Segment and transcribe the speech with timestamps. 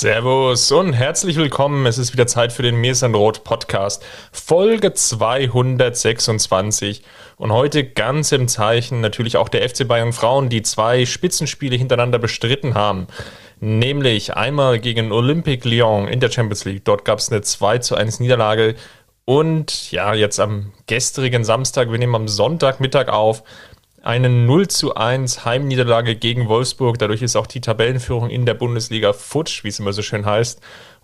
[0.00, 1.86] Servus und herzlich willkommen.
[1.86, 7.02] Es ist wieder Zeit für den Mirsanrot Podcast, Folge 226.
[7.38, 12.18] Und heute ganz im Zeichen natürlich auch der FC Bayern Frauen, die zwei Spitzenspiele hintereinander
[12.18, 13.06] bestritten haben.
[13.60, 16.84] Nämlich einmal gegen Olympique Lyon in der Champions League.
[16.84, 18.74] Dort gab es eine 2 zu 1 Niederlage.
[19.24, 23.42] Und ja, jetzt am gestrigen Samstag, wir nehmen am Sonntagmittag auf,
[24.06, 26.96] eine 0 zu 1 Heimniederlage gegen Wolfsburg.
[26.98, 30.60] Dadurch ist auch die Tabellenführung in der Bundesliga futsch, wie es immer so schön heißt.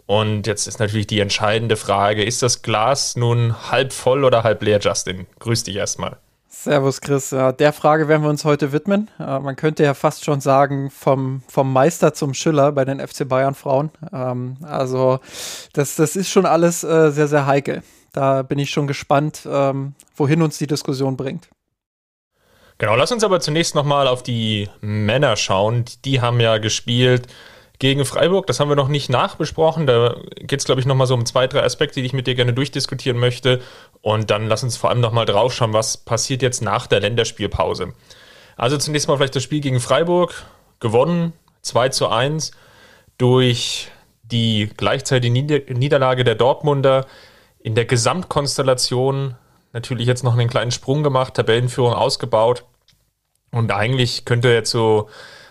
[0.07, 4.63] Und jetzt ist natürlich die entscheidende Frage: Ist das Glas nun halb voll oder halb
[4.63, 5.27] leer, Justin?
[5.41, 6.19] Grüß dich erstmal.
[6.49, 7.31] Servus, Chris.
[7.31, 9.11] Der Frage werden wir uns heute widmen.
[9.19, 13.55] Man könnte ja fast schon sagen, vom, vom Meister zum Schiller bei den FC Bayern
[13.55, 13.91] Frauen.
[14.13, 15.19] Ähm, also,
[15.73, 17.83] das, das ist schon alles äh, sehr, sehr heikel.
[18.13, 21.49] Da bin ich schon gespannt, ähm, wohin uns die Diskussion bringt.
[22.83, 25.85] Genau, lass uns aber zunächst nochmal auf die Männer schauen.
[26.05, 27.29] Die haben ja gespielt
[27.79, 28.49] gegen Freiburg.
[28.49, 29.87] Das haben wir noch nicht nachbesprochen.
[29.87, 32.35] Da geht es, glaube ich, nochmal so um zwei, drei Aspekte, die ich mit dir
[32.35, 33.61] gerne durchdiskutieren möchte.
[34.01, 37.95] Und dann lass uns vor allem nochmal draufschauen, was passiert jetzt nach der Länderspielpause.
[38.57, 40.45] Also zunächst mal vielleicht das Spiel gegen Freiburg.
[40.81, 42.51] Gewonnen, 2 zu 1
[43.17, 43.93] durch
[44.25, 47.07] die gleichzeitige Niederlage der Dortmunder
[47.61, 49.37] in der Gesamtkonstellation
[49.73, 52.65] natürlich jetzt noch einen kleinen Sprung gemacht, Tabellenführung ausgebaut.
[53.53, 55.09] Und eigentlich könnte jetzt so,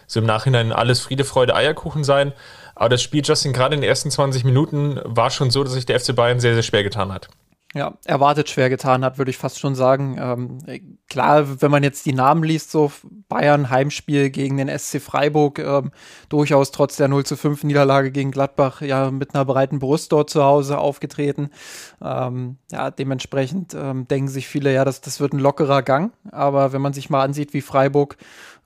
[0.08, 2.34] so im Nachhinein alles Friede, Freude, Eierkuchen sein.
[2.76, 5.86] Aber das Spiel, Justin, gerade in den ersten 20 Minuten war schon so, dass sich
[5.86, 7.30] der FC Bayern sehr, sehr schwer getan hat
[7.74, 10.18] ja, erwartet schwer getan hat, würde ich fast schon sagen.
[10.20, 12.92] Ähm, klar, wenn man jetzt die Namen liest, so
[13.30, 15.92] Bayern Heimspiel gegen den SC Freiburg, ähm,
[16.28, 20.30] durchaus trotz der 0 zu 5 Niederlage gegen Gladbach ja mit einer breiten Brust dort
[20.30, 21.50] zu Hause aufgetreten.
[22.02, 26.12] Ähm, ja, dementsprechend ähm, denken sich viele, ja, das, das wird ein lockerer Gang.
[26.30, 28.18] Aber wenn man sich mal ansieht, wie Freiburg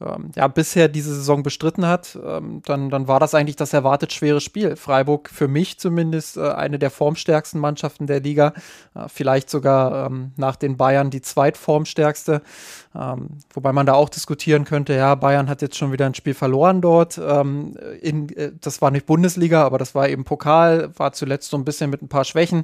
[0.02, 4.12] ähm, ja, bisher diese Saison bestritten hat, ähm, dann, dann war das eigentlich das erwartet
[4.12, 4.76] schwere Spiel.
[4.76, 8.54] Freiburg für mich zumindest äh, eine der formstärksten Mannschaften der Liga,
[8.94, 12.42] äh, vielleicht sogar ähm, nach den Bayern die zweitformstärkste.
[12.98, 16.34] Ähm, wobei man da auch diskutieren könnte, ja, Bayern hat jetzt schon wieder ein Spiel
[16.34, 17.18] verloren dort.
[17.18, 21.58] Ähm, in, äh, das war nicht Bundesliga, aber das war eben Pokal, war zuletzt so
[21.58, 22.64] ein bisschen mit ein paar Schwächen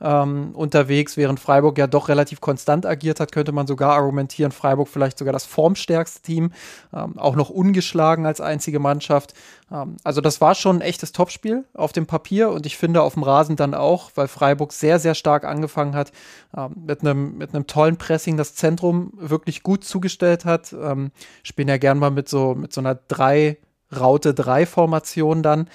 [0.00, 4.88] ähm, unterwegs, während Freiburg ja doch relativ konstant agiert hat, könnte man sogar argumentieren, Freiburg
[4.88, 6.52] vielleicht sogar das formstärkste Team,
[6.94, 9.34] ähm, auch noch ungeschlagen als einzige Mannschaft.
[9.72, 13.14] Ähm, also das war schon ein echtes Topspiel auf dem Papier und ich finde auf
[13.14, 16.12] dem Rasen dann auch, weil Freiburg sehr, sehr stark angefangen hat,
[16.56, 20.72] ähm, mit einem mit einem tollen Pressing das Zentrum wirklich gut zugestellt hat.
[20.72, 21.10] Ähm,
[21.42, 23.58] spielen ja gern mal mit so, mit so einer drei
[23.94, 25.68] Raute 3 Formation dann,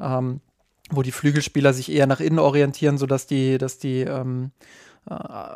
[0.00, 0.40] ähm,
[0.90, 4.83] wo die Flügelspieler sich eher nach innen orientieren, sodass die, dass die ähm, äh,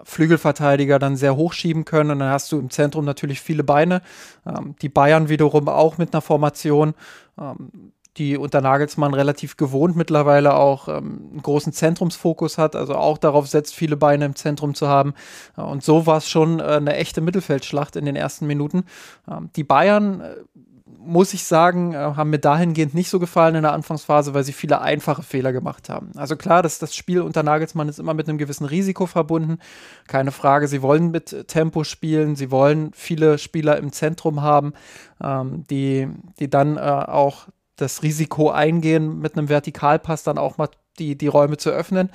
[0.05, 4.03] Flügelverteidiger dann sehr hochschieben können und dann hast du im Zentrum natürlich viele Beine.
[4.47, 6.95] Ähm, die Bayern wiederum auch mit einer Formation,
[7.41, 13.17] ähm, die unter Nagelsmann relativ gewohnt mittlerweile auch ähm, einen großen Zentrumsfokus hat, also auch
[13.17, 15.15] darauf setzt, viele Beine im Zentrum zu haben.
[15.57, 18.85] Äh, und so war es schon äh, eine echte Mittelfeldschlacht in den ersten Minuten.
[19.57, 20.35] Die Bayern äh,
[20.99, 24.53] muss ich sagen, äh, haben mir dahingehend nicht so gefallen in der Anfangsphase, weil sie
[24.53, 26.13] viele einfache Fehler gemacht haben.
[26.17, 29.59] Also klar, dass das Spiel unter Nagelsmann ist immer mit einem gewissen Risiko verbunden.
[30.07, 34.73] Keine Frage, sie wollen mit Tempo spielen, sie wollen viele Spieler im Zentrum haben,
[35.23, 40.69] ähm, die, die dann äh, auch das Risiko eingehen, mit einem Vertikalpass dann auch mal
[40.99, 42.11] die, die Räume zu öffnen.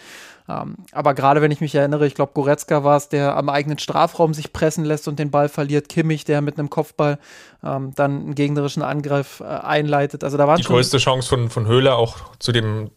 [0.50, 3.78] Ähm, aber gerade wenn ich mich erinnere, ich glaube, Goretzka war es, der am eigenen
[3.78, 5.90] Strafraum sich pressen lässt und den Ball verliert.
[5.90, 7.18] Kimmich, der mit einem Kopfball
[7.64, 10.24] ähm, dann einen gegnerischen Angriff äh, einleitet.
[10.24, 12.92] Also da waren die größte Chance von, von Höhler auch zu dem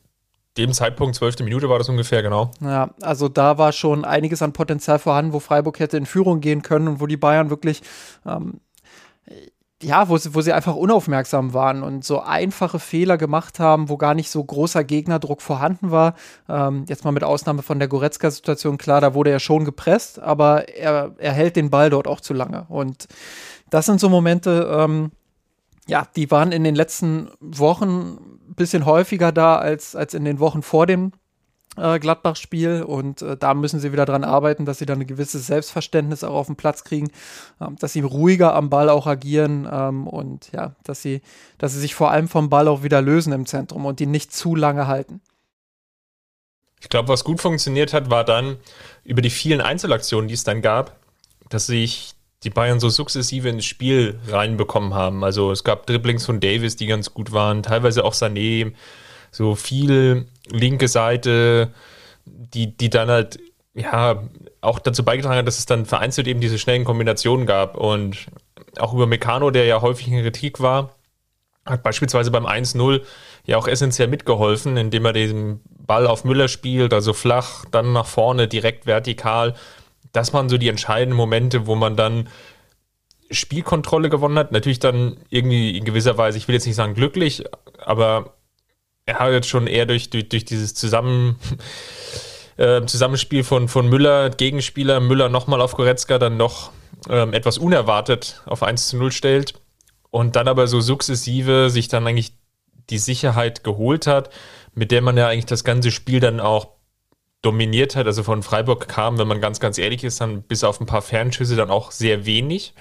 [0.57, 2.51] dem Zeitpunkt, zwölfte Minute war das ungefähr, genau.
[2.63, 6.63] Ja, also da war schon einiges an Potenzial vorhanden, wo Freiburg hätte in Führung gehen
[6.63, 7.83] können und wo die Bayern wirklich
[8.25, 8.61] ähm,
[9.83, 13.99] ja, wo sie, wo sie einfach unaufmerksam waren und so einfache Fehler gemacht haben, wo
[13.99, 16.15] gar nicht so großer Gegnerdruck vorhanden war.
[16.49, 20.69] Ähm, jetzt mal mit Ausnahme von der Goretzka-Situation, klar, da wurde er schon gepresst, aber
[20.71, 22.65] er, er hält den Ball dort auch zu lange.
[22.71, 23.07] Und
[23.69, 25.13] das sind so Momente, ähm,
[25.87, 28.19] ja, die waren in den letzten Wochen
[28.49, 31.13] ein bisschen häufiger da als, als in den Wochen vor dem
[31.77, 36.25] Gladbach-Spiel und äh, da müssen sie wieder dran arbeiten, dass sie dann ein gewisses Selbstverständnis
[36.25, 37.11] auch auf den Platz kriegen,
[37.61, 41.21] ähm, dass sie ruhiger am Ball auch agieren ähm, und ja, dass sie,
[41.59, 44.33] dass sie sich vor allem vom Ball auch wieder lösen im Zentrum und ihn nicht
[44.33, 45.21] zu lange halten.
[46.81, 48.59] Ich glaube, was gut funktioniert hat, war dann
[49.05, 50.97] über die vielen Einzelaktionen, die es dann gab,
[51.49, 55.25] dass sich die Bayern so sukzessive ins Spiel reinbekommen haben.
[55.25, 58.73] Also es gab Dribblings von Davis, die ganz gut waren, teilweise auch Sané,
[59.31, 61.73] so viel linke Seite,
[62.25, 63.39] die, die dann halt,
[63.75, 64.23] ja,
[64.61, 67.77] auch dazu beigetragen hat, dass es dann vereinzelt eben diese schnellen Kombinationen gab.
[67.77, 68.27] Und
[68.79, 70.91] auch über Meccano, der ja häufig in Kritik war,
[71.65, 73.03] hat beispielsweise beim 1-0
[73.45, 78.07] ja auch essentiell mitgeholfen, indem er den Ball auf Müller spielt, also flach, dann nach
[78.07, 79.55] vorne, direkt vertikal.
[80.13, 82.29] Das waren so die entscheidenden Momente, wo man dann
[83.31, 84.53] Spielkontrolle gewonnen hat.
[84.53, 87.45] Natürlich dann irgendwie in gewisser Weise, ich will jetzt nicht sagen glücklich,
[87.85, 88.36] aber
[89.07, 91.37] er hat jetzt schon eher durch, durch, durch dieses Zusammen,
[92.57, 96.73] äh, Zusammenspiel von, von Müller, Gegenspieler, Müller nochmal auf Goretzka, dann noch
[97.09, 99.55] ähm, etwas unerwartet auf 1 zu 0 stellt
[100.11, 102.33] und dann aber so sukzessive sich dann eigentlich
[102.91, 104.31] die Sicherheit geholt hat,
[104.75, 106.69] mit der man ja eigentlich das ganze Spiel dann auch
[107.43, 108.07] dominiert hat.
[108.07, 111.03] Also von Freiburg kam, wenn man ganz, ganz ehrlich ist, dann bis auf ein paar
[111.03, 112.75] Fernschüsse dann auch sehr wenig.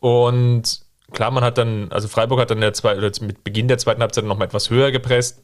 [0.00, 4.00] Und klar, man hat dann, also Freiburg hat dann der zwei, mit Beginn der zweiten
[4.00, 5.42] Halbzeit noch mal etwas höher gepresst.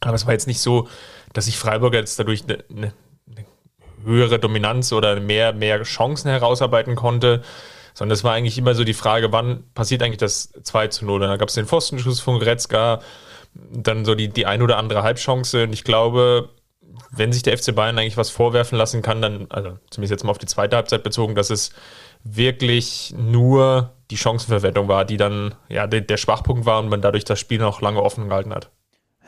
[0.00, 0.88] Aber es war jetzt nicht so,
[1.32, 2.92] dass sich Freiburg jetzt dadurch eine, eine,
[3.30, 3.46] eine
[4.04, 7.42] höhere Dominanz oder mehr, mehr Chancen herausarbeiten konnte,
[7.94, 11.22] sondern es war eigentlich immer so die Frage, wann passiert eigentlich das 2 zu 0?
[11.22, 13.00] Und dann gab es den Pfostenschuss von Gretzka,
[13.54, 15.64] dann so die, die ein oder andere Halbchance.
[15.64, 16.48] Und ich glaube,
[17.10, 20.30] wenn sich der FC Bayern eigentlich was vorwerfen lassen kann, dann, also zumindest jetzt mal
[20.30, 21.72] auf die zweite Halbzeit bezogen, dass es
[22.24, 27.24] wirklich nur die Chancenverwertung war, die dann ja der, der Schwachpunkt war und man dadurch
[27.24, 28.70] das Spiel noch lange offen gehalten hat.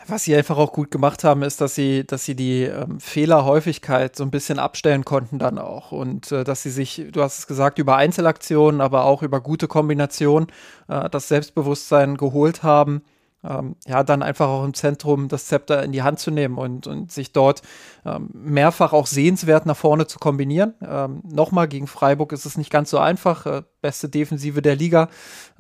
[0.07, 4.15] Was sie einfach auch gut gemacht haben, ist, dass sie, dass sie die ähm, Fehlerhäufigkeit
[4.15, 5.93] so ein bisschen abstellen konnten dann auch.
[5.93, 9.67] Und äh, dass sie sich, du hast es gesagt, über Einzelaktionen, aber auch über gute
[9.67, 10.49] Kombinationen
[10.89, 13.03] äh, das Selbstbewusstsein geholt haben
[13.49, 16.87] ähm, ja, dann einfach auch im Zentrum das Zepter in die Hand zu nehmen und,
[16.87, 17.63] und sich dort
[18.05, 20.75] ähm, mehrfach auch sehenswert nach vorne zu kombinieren.
[20.81, 23.47] Ähm, Nochmal, gegen Freiburg ist es nicht ganz so einfach.
[23.47, 25.09] Äh, beste Defensive der Liga.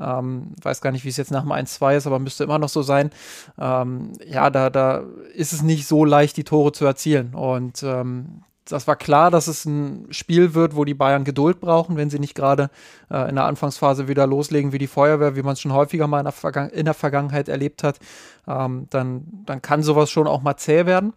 [0.00, 2.70] Ähm, weiß gar nicht, wie es jetzt nach dem 1-2 ist, aber müsste immer noch
[2.70, 3.10] so sein.
[3.58, 5.04] Ähm, ja, da, da
[5.34, 7.34] ist es nicht so leicht, die Tore zu erzielen.
[7.34, 11.96] Und ähm, das war klar, dass es ein Spiel wird, wo die Bayern Geduld brauchen,
[11.96, 12.70] wenn sie nicht gerade
[13.10, 16.20] äh, in der Anfangsphase wieder loslegen wie die Feuerwehr, wie man es schon häufiger mal
[16.20, 17.98] in der, in der Vergangenheit erlebt hat.
[18.48, 21.12] Ähm, dann, dann kann sowas schon auch mal zäh werden.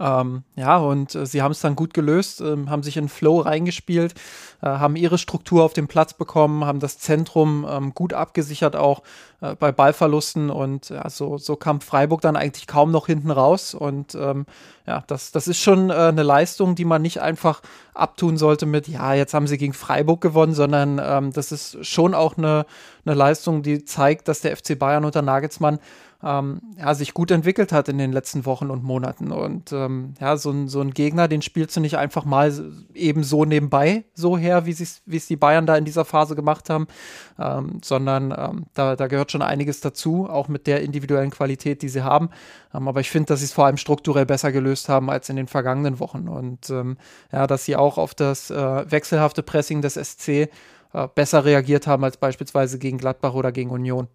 [0.00, 3.40] Ähm, ja, und äh, sie haben es dann gut gelöst, äh, haben sich in Flow
[3.40, 4.14] reingespielt,
[4.62, 9.02] äh, haben ihre Struktur auf den Platz bekommen, haben das Zentrum ähm, gut abgesichert auch
[9.42, 10.50] äh, bei Ballverlusten.
[10.50, 13.74] Und ja, so, so kam Freiburg dann eigentlich kaum noch hinten raus.
[13.74, 14.46] Und ähm,
[14.86, 17.60] ja, das, das ist schon äh, eine Leistung, die man nicht einfach
[17.94, 22.14] abtun sollte mit, ja, jetzt haben sie gegen Freiburg gewonnen, sondern ähm, das ist schon
[22.14, 22.64] auch eine,
[23.04, 25.78] eine Leistung, die zeigt, dass der FC Bayern unter Nagelsmann
[26.24, 29.32] ähm, ja, sich gut entwickelt hat in den letzten Wochen und Monaten.
[29.32, 32.52] Und ähm, ja, so ein, so ein Gegner, den spielst du nicht einfach mal
[32.94, 36.86] eben so nebenbei so her, wie es die Bayern da in dieser Phase gemacht haben,
[37.38, 41.88] ähm, sondern ähm, da, da gehört schon einiges dazu, auch mit der individuellen Qualität, die
[41.88, 42.30] sie haben.
[42.72, 45.36] Ähm, aber ich finde, dass sie es vor allem strukturell besser gelöst haben als in
[45.36, 46.28] den vergangenen Wochen.
[46.28, 46.98] Und ähm,
[47.32, 50.48] ja, dass sie auch auf das äh, wechselhafte Pressing des SC äh,
[51.14, 54.06] besser reagiert haben als beispielsweise gegen Gladbach oder gegen Union.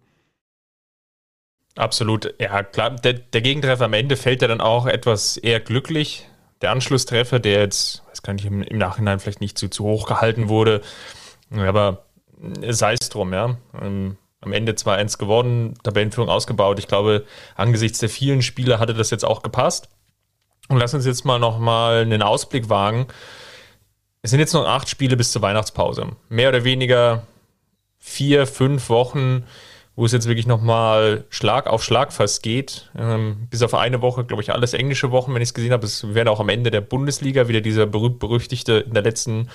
[1.78, 2.90] Absolut, ja klar.
[2.90, 6.28] Der, der Gegentreffer am Ende fällt ja dann auch etwas eher glücklich.
[6.60, 10.08] Der Anschlusstreffer, der jetzt, weiß gar nicht, im, im Nachhinein vielleicht nicht zu, zu hoch
[10.08, 10.80] gehalten wurde,
[11.56, 12.04] aber
[12.68, 13.56] sei es drum, ja.
[13.80, 16.80] Ähm, am Ende 2-1 geworden, Tabellenführung ausgebaut.
[16.80, 19.88] Ich glaube, angesichts der vielen Spiele hatte das jetzt auch gepasst.
[20.68, 23.06] Und lass uns jetzt mal nochmal einen Ausblick wagen.
[24.22, 26.08] Es sind jetzt noch acht Spiele bis zur Weihnachtspause.
[26.28, 27.22] Mehr oder weniger
[27.98, 29.44] vier, fünf Wochen
[29.98, 32.88] wo es jetzt wirklich nochmal Schlag auf Schlag fast geht.
[32.96, 35.84] Ähm, bis auf eine Woche, glaube ich, alles englische Wochen, wenn ich es gesehen habe.
[35.84, 39.48] Es werden auch am Ende der Bundesliga wieder dieser berühmt-berüchtigte in der letzten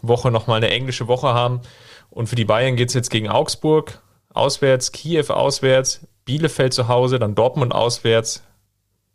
[0.00, 1.62] Woche nochmal eine englische Woche haben.
[2.10, 4.00] Und für die Bayern geht es jetzt gegen Augsburg
[4.32, 8.44] auswärts, Kiew auswärts, Bielefeld zu Hause, dann Dortmund auswärts,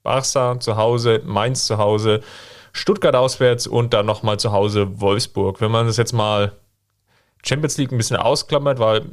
[0.03, 2.19] Barca zu Hause, Mainz zu Hause,
[2.73, 5.61] Stuttgart auswärts und dann nochmal zu Hause Wolfsburg.
[5.61, 6.51] Wenn man das jetzt mal
[7.41, 9.05] Champions League ein bisschen ausklammert, weil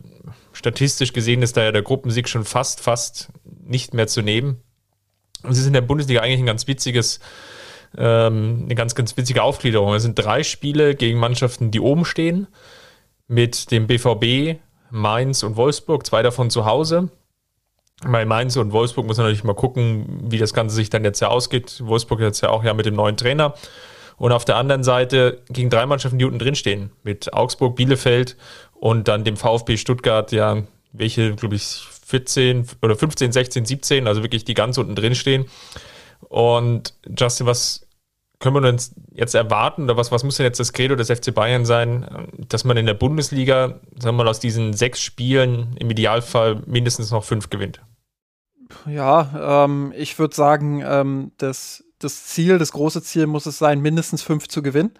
[0.52, 4.62] statistisch gesehen ist da ja der Gruppensieg schon fast, fast nicht mehr zu nehmen.
[5.42, 7.20] Und es ist in der Bundesliga eigentlich ein ganz witziges,
[7.96, 9.94] ähm, eine ganz, ganz witzige Aufgliederung.
[9.94, 12.46] Es sind drei Spiele gegen Mannschaften, die oben stehen,
[13.26, 17.10] mit dem BVB, Mainz und Wolfsburg, zwei davon zu Hause.
[18.02, 21.20] Bei Mainz und Wolfsburg muss man natürlich mal gucken, wie das Ganze sich dann jetzt
[21.20, 21.82] ja ausgeht.
[21.84, 23.54] Wolfsburg jetzt ja auch ja mit dem neuen Trainer.
[24.16, 26.92] Und auf der anderen Seite gegen drei Mannschaften, die unten drin stehen.
[27.02, 28.36] Mit Augsburg, Bielefeld
[28.80, 34.22] und dann dem VfB Stuttgart, ja, welche, glaube ich, 14 oder 15, 16, 17, also
[34.22, 35.44] wirklich die ganz unten drin stehen.
[36.28, 37.86] Und Justin, was
[38.40, 41.32] können wir uns jetzt erwarten oder was, was muss denn jetzt das Credo des FC
[41.32, 45.90] Bayern sein, dass man in der Bundesliga, sagen wir mal, aus diesen sechs Spielen im
[45.90, 47.82] Idealfall mindestens noch fünf gewinnt?
[48.86, 53.80] Ja, ähm, ich würde sagen, ähm, das, das Ziel, das große Ziel muss es sein,
[53.80, 54.92] mindestens fünf zu gewinnen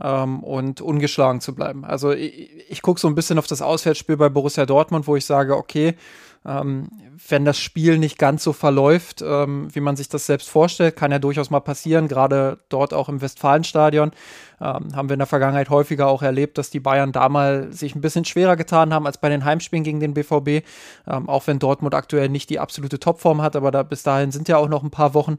[0.00, 1.84] ähm, und ungeschlagen zu bleiben.
[1.84, 5.26] Also ich, ich gucke so ein bisschen auf das Auswärtsspiel bei Borussia Dortmund, wo ich
[5.26, 5.96] sage, okay,
[6.44, 6.88] ähm,
[7.28, 11.12] wenn das Spiel nicht ganz so verläuft, ähm, wie man sich das selbst vorstellt, kann
[11.12, 14.10] ja durchaus mal passieren, gerade dort auch im Westfalenstadion.
[14.60, 17.94] Ähm, haben wir in der Vergangenheit häufiger auch erlebt, dass die Bayern da mal sich
[17.94, 20.66] ein bisschen schwerer getan haben als bei den Heimspielen gegen den BVB.
[21.06, 24.48] Ähm, auch wenn Dortmund aktuell nicht die absolute Topform hat, aber da, bis dahin sind
[24.48, 25.36] ja auch noch ein paar Wochen.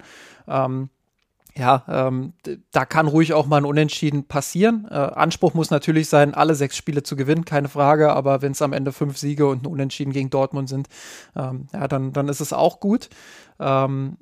[1.56, 2.34] Ja, ähm,
[2.72, 4.88] da kann ruhig auch mal ein Unentschieden passieren.
[4.90, 8.12] Äh, Anspruch muss natürlich sein, alle sechs Spiele zu gewinnen, keine Frage.
[8.14, 10.88] Aber wenn es am Ende fünf Siege und ein Unentschieden gegen Dortmund sind,
[11.36, 13.10] ähm, ja, dann, dann ist es auch gut.
[13.60, 14.18] Ähm,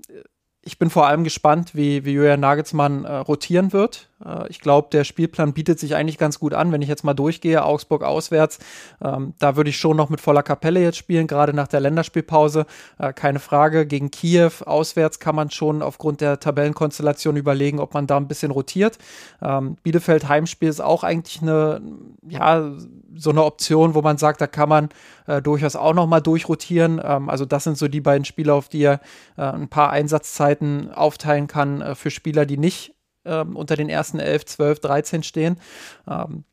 [0.61, 4.09] ich bin vor allem gespannt, wie, wie Julian Nagelsmann äh, rotieren wird.
[4.25, 7.13] Äh, ich glaube, der Spielplan bietet sich eigentlich ganz gut an, wenn ich jetzt mal
[7.13, 8.59] durchgehe, Augsburg auswärts.
[9.03, 12.65] Ähm, da würde ich schon noch mit voller Kapelle jetzt spielen, gerade nach der Länderspielpause.
[12.97, 13.85] Äh, keine Frage.
[13.85, 18.51] Gegen Kiew auswärts kann man schon aufgrund der Tabellenkonstellation überlegen, ob man da ein bisschen
[18.51, 18.97] rotiert.
[19.41, 21.81] Ähm, Bielefeld Heimspiel ist auch eigentlich eine,
[22.27, 22.71] ja,
[23.15, 24.89] so eine Option, wo man sagt, da kann man
[25.27, 27.01] äh, durchaus auch noch mal durchrotieren.
[27.03, 28.99] Ähm, also das sind so die beiden Spiele, auf die er
[29.37, 32.93] äh, ein paar Einsatzzeiten aufteilen kann äh, für Spieler, die nicht
[33.25, 35.59] ähm, unter den ersten 11, 12, 13 stehen.
[36.07, 36.43] Ähm,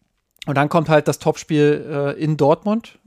[0.49, 1.87] und dann kommt halt das Topspiel
[2.17, 2.99] äh, in Dortmund.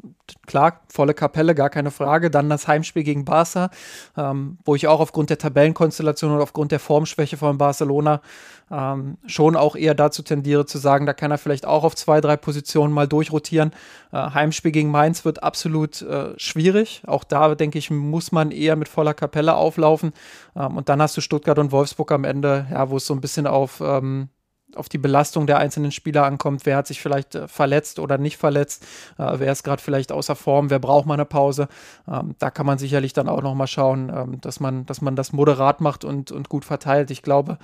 [0.45, 2.29] Klar, volle Kapelle, gar keine Frage.
[2.29, 3.71] Dann das Heimspiel gegen Barca,
[4.15, 8.21] ähm, wo ich auch aufgrund der Tabellenkonstellation und aufgrund der Formschwäche von Barcelona
[8.69, 12.21] ähm, schon auch eher dazu tendiere zu sagen, da kann er vielleicht auch auf zwei,
[12.21, 13.71] drei Positionen mal durchrotieren.
[14.11, 17.01] Äh, Heimspiel gegen Mainz wird absolut äh, schwierig.
[17.07, 20.13] Auch da, denke ich, muss man eher mit voller Kapelle auflaufen.
[20.55, 23.21] Ähm, und dann hast du Stuttgart und Wolfsburg am Ende, ja, wo es so ein
[23.21, 24.29] bisschen auf ähm,
[24.75, 26.65] auf die Belastung der einzelnen Spieler ankommt.
[26.65, 28.83] Wer hat sich vielleicht äh, verletzt oder nicht verletzt?
[29.17, 30.69] Äh, wer ist gerade vielleicht außer Form?
[30.69, 31.67] Wer braucht mal eine Pause?
[32.07, 35.15] Ähm, da kann man sicherlich dann auch noch mal schauen, ähm, dass, man, dass man
[35.15, 37.11] das moderat macht und, und gut verteilt.
[37.11, 37.57] Ich glaube,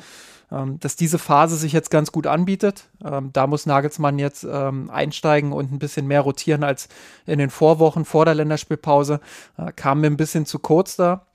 [0.52, 2.90] ähm, dass diese Phase sich jetzt ganz gut anbietet.
[3.04, 6.88] Ähm, da muss Nagelsmann jetzt ähm, einsteigen und ein bisschen mehr rotieren als
[7.26, 9.20] in den Vorwochen vor der Länderspielpause.
[9.58, 11.26] Äh, kam mir ein bisschen zu kurz da.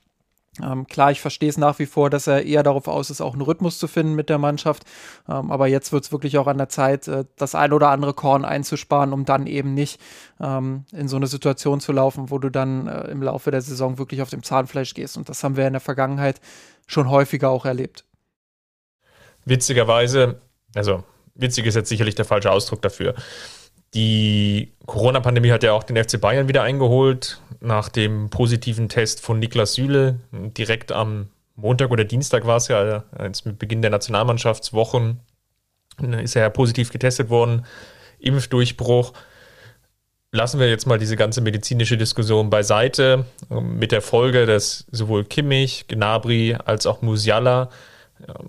[0.61, 3.33] Ähm, klar, ich verstehe es nach wie vor, dass er eher darauf aus ist, auch
[3.33, 4.83] einen Rhythmus zu finden mit der Mannschaft.
[5.27, 8.13] Ähm, aber jetzt wird es wirklich auch an der Zeit, äh, das ein oder andere
[8.13, 9.99] Korn einzusparen, um dann eben nicht
[10.39, 13.97] ähm, in so eine Situation zu laufen, wo du dann äh, im Laufe der Saison
[13.97, 15.17] wirklich auf dem Zahnfleisch gehst.
[15.17, 16.39] Und das haben wir in der Vergangenheit
[16.85, 18.05] schon häufiger auch erlebt.
[19.45, 20.39] Witzigerweise,
[20.75, 23.15] also witzig ist jetzt sicherlich der falsche Ausdruck dafür.
[23.93, 27.39] Die Corona-Pandemie hat ja auch den FC Bayern wieder eingeholt.
[27.59, 33.03] Nach dem positiven Test von Niklas Süle, direkt am Montag oder Dienstag war es ja,
[33.11, 35.19] als mit Beginn der Nationalmannschaftswochen,
[36.21, 37.65] ist er ja positiv getestet worden.
[38.19, 39.13] Impfdurchbruch.
[40.31, 45.85] Lassen wir jetzt mal diese ganze medizinische Diskussion beiseite, mit der Folge, dass sowohl Kimmich,
[45.87, 47.69] Gnabry als auch Musiala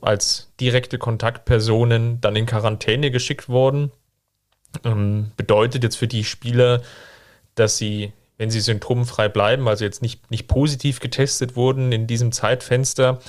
[0.01, 3.93] als direkte Kontaktpersonen dann in Quarantäne geschickt wurden
[4.85, 6.83] ähm, bedeutet jetzt für die Spieler,
[7.55, 12.33] dass sie, wenn sie symptomfrei bleiben, also jetzt nicht, nicht positiv getestet wurden in diesem
[12.33, 13.21] Zeitfenster,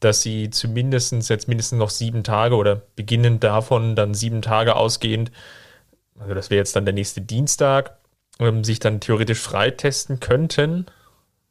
[0.00, 5.30] dass sie zumindest jetzt mindestens noch sieben Tage oder beginnend davon dann sieben Tage ausgehend,
[6.18, 7.96] also das wäre jetzt dann der nächste Dienstag,
[8.38, 10.86] ähm, sich dann theoretisch freitesten könnten.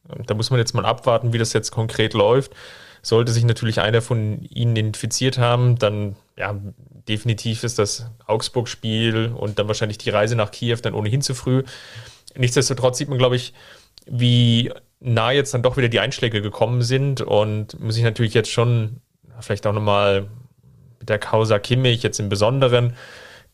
[0.09, 2.53] Ähm, da muss man jetzt mal abwarten, wie das jetzt konkret läuft.
[3.01, 6.55] Sollte sich natürlich einer von ihnen infiziert haben, dann ja,
[7.07, 11.63] definitiv ist das Augsburg-Spiel und dann wahrscheinlich die Reise nach Kiew dann ohnehin zu früh.
[12.35, 13.53] Nichtsdestotrotz sieht man, glaube ich,
[14.05, 18.51] wie nah jetzt dann doch wieder die Einschläge gekommen sind und muss ich natürlich jetzt
[18.51, 19.01] schon
[19.39, 20.27] vielleicht auch nochmal
[20.99, 22.95] mit der Causa Kimmich jetzt im Besonderen,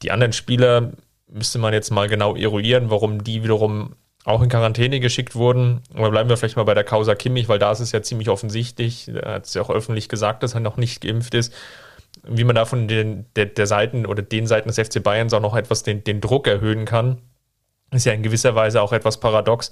[0.02, 0.92] die anderen Spieler
[1.28, 3.96] müsste man jetzt mal genau eruieren, warum die wiederum
[4.26, 5.82] auch in Quarantäne geschickt wurden.
[5.94, 8.30] Aber bleiben wir vielleicht mal bei der Causa Kimmich, weil da ist es ja ziemlich
[8.30, 9.10] offensichtlich.
[9.10, 11.54] Er hat es ja auch öffentlich gesagt, dass er noch nicht geimpft ist
[12.24, 15.42] wie man da von den, der, der Seiten oder den Seiten des FC Bayerns auch
[15.42, 17.22] noch etwas den, den Druck erhöhen kann,
[17.92, 19.72] ist ja in gewisser Weise auch etwas paradox,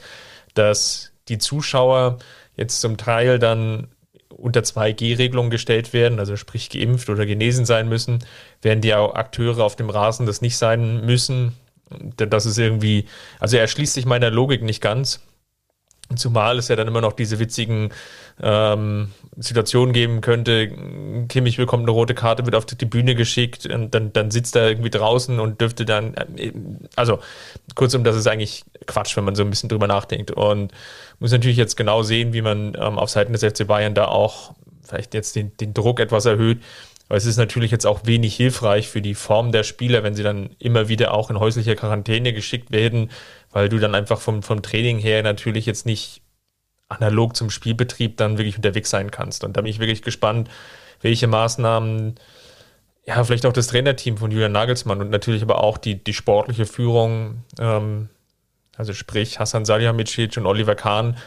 [0.54, 2.18] dass die Zuschauer
[2.56, 3.88] jetzt zum Teil dann
[4.30, 8.20] unter 2G-Regelungen gestellt werden, also sprich geimpft oder genesen sein müssen,
[8.62, 11.54] während die Akteure auf dem Rasen das nicht sein müssen.
[12.16, 13.06] Das ist irgendwie,
[13.40, 15.22] also er schließt sich meiner Logik nicht ganz.
[16.18, 17.90] Zumal es ja dann immer noch diese witzigen
[18.42, 20.70] ähm, Situationen geben könnte.
[21.30, 24.70] Kimmich bekommt eine rote Karte, wird auf die Bühne geschickt und dann, dann sitzt er
[24.70, 26.16] irgendwie draußen und dürfte dann.
[26.38, 26.52] Äh,
[26.96, 27.20] also,
[27.76, 30.32] kurzum, das ist eigentlich Quatsch, wenn man so ein bisschen drüber nachdenkt.
[30.32, 30.72] Und
[31.20, 34.54] muss natürlich jetzt genau sehen, wie man ähm, auf Seiten des FC Bayern da auch
[34.84, 36.60] vielleicht jetzt den, den Druck etwas erhöht.
[37.12, 40.24] Aber es ist natürlich jetzt auch wenig hilfreich für die Form der Spieler, wenn sie
[40.24, 43.10] dann immer wieder auch in häusliche Quarantäne geschickt werden
[43.52, 46.22] weil du dann einfach vom, vom Training her natürlich jetzt nicht
[46.90, 49.44] analog zum Spielbetrieb dann wirklich unterwegs sein kannst.
[49.44, 50.50] Und da bin ich wirklich gespannt,
[51.02, 52.16] welche Maßnahmen,
[53.06, 56.66] ja, vielleicht auch das Trainerteam von Julian Nagelsmann und natürlich aber auch die, die sportliche
[56.66, 58.10] Führung, ähm,
[58.76, 61.18] also sprich Hassan Salihamidzic und Oliver Kahn,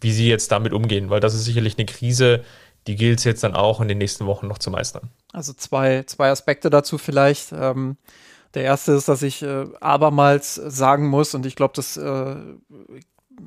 [0.00, 2.42] wie sie jetzt damit umgehen, weil das ist sicherlich eine Krise,
[2.86, 5.10] die gilt es jetzt dann auch in den nächsten Wochen noch zu meistern.
[5.32, 7.52] Also zwei, zwei Aspekte dazu vielleicht.
[7.52, 7.96] Ähm,
[8.54, 12.36] der erste ist, dass ich äh, abermals sagen muss, und ich glaube, dass äh,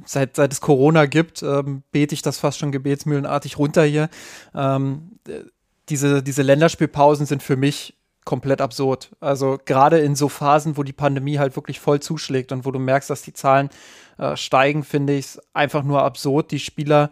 [0.06, 4.10] seit, seit es Corona gibt, ähm, bete ich das fast schon gebetsmühlenartig runter hier.
[4.56, 5.20] Ähm,
[5.90, 9.12] diese, diese Länderspielpausen sind für mich komplett absurd.
[9.20, 12.80] Also gerade in so Phasen, wo die Pandemie halt wirklich voll zuschlägt und wo du
[12.80, 13.70] merkst, dass die Zahlen
[14.18, 16.52] äh, steigen, finde ich es einfach nur absurd.
[16.52, 17.10] Die Spieler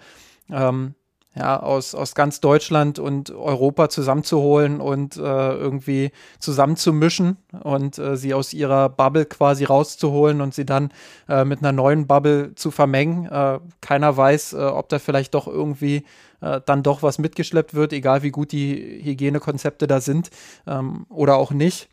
[0.50, 0.96] ähm,
[1.34, 8.34] ja, aus, aus ganz Deutschland und Europa zusammenzuholen und äh, irgendwie zusammenzumischen und äh, sie
[8.34, 10.92] aus ihrer Bubble quasi rauszuholen und sie dann
[11.30, 13.28] äh, mit einer neuen Bubble zu vermengen.
[13.28, 16.04] Äh, keiner weiß, äh, ob da vielleicht doch irgendwie
[16.42, 20.32] äh, dann doch was mitgeschleppt wird, egal wie gut die Hygienekonzepte da sind
[20.68, 21.90] ähm, oder auch nicht.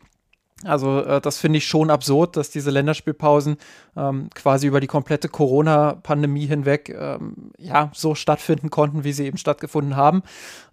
[0.65, 3.57] Also äh, das finde ich schon absurd, dass diese Länderspielpausen
[3.95, 9.37] ähm, quasi über die komplette Corona-Pandemie hinweg ähm, ja so stattfinden konnten, wie sie eben
[9.37, 10.23] stattgefunden haben.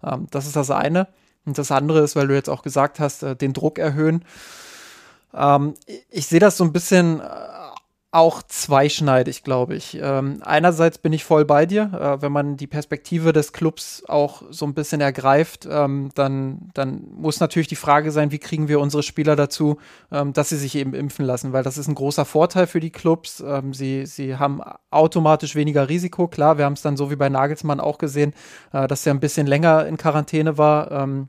[0.03, 1.07] Ähm, das ist das eine.
[1.45, 4.25] Und das andere ist, weil du jetzt auch gesagt hast, äh, den Druck erhöhen.
[5.33, 5.75] Ähm,
[6.09, 7.23] ich sehe das so ein bisschen äh,
[8.11, 9.99] auch zweischneidig, glaube ich.
[10.01, 14.43] Ähm, einerseits bin ich voll bei dir, äh, wenn man die Perspektive des Clubs auch
[14.49, 18.79] so ein bisschen ergreift, ähm, dann, dann muss natürlich die Frage sein, wie kriegen wir
[18.79, 19.77] unsere Spieler dazu,
[20.09, 22.91] ähm, dass sie sich eben impfen lassen, weil das ist ein großer Vorteil für die
[22.91, 23.43] Clubs.
[23.45, 26.29] Ähm, sie, sie haben automatisch weniger Risiko.
[26.29, 28.33] Klar, wir haben es dann so wie bei Nagelsmann auch gesehen,
[28.71, 31.27] äh, dass er ein bisschen länger in Quarantäne war ähm,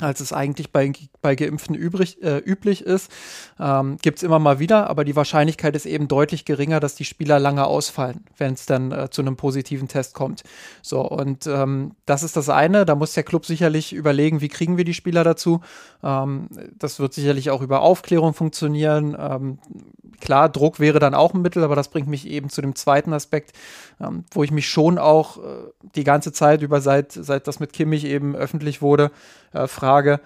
[0.00, 3.10] als es eigentlich bei, bei Geimpften übrig, äh, üblich ist.
[3.58, 7.04] Ähm, Gibt es immer mal wieder, aber die Wahrscheinlichkeit ist eben deutlich geringer, dass die
[7.04, 10.42] Spieler lange ausfallen, wenn es dann äh, zu einem positiven Test kommt.
[10.82, 12.84] So, und ähm, das ist das eine.
[12.84, 15.60] Da muss der Club sicherlich überlegen, wie kriegen wir die Spieler dazu.
[16.02, 19.58] Ähm, das wird sicherlich auch über Aufklärung funktionieren.
[20.20, 23.12] Klar, Druck wäre dann auch ein Mittel, aber das bringt mich eben zu dem zweiten
[23.12, 23.52] Aspekt,
[24.00, 25.40] ähm, wo ich mich schon auch äh,
[25.94, 29.10] die ganze Zeit über, seit, seit das mit Kimmich eben öffentlich wurde,
[29.52, 30.20] äh, frage,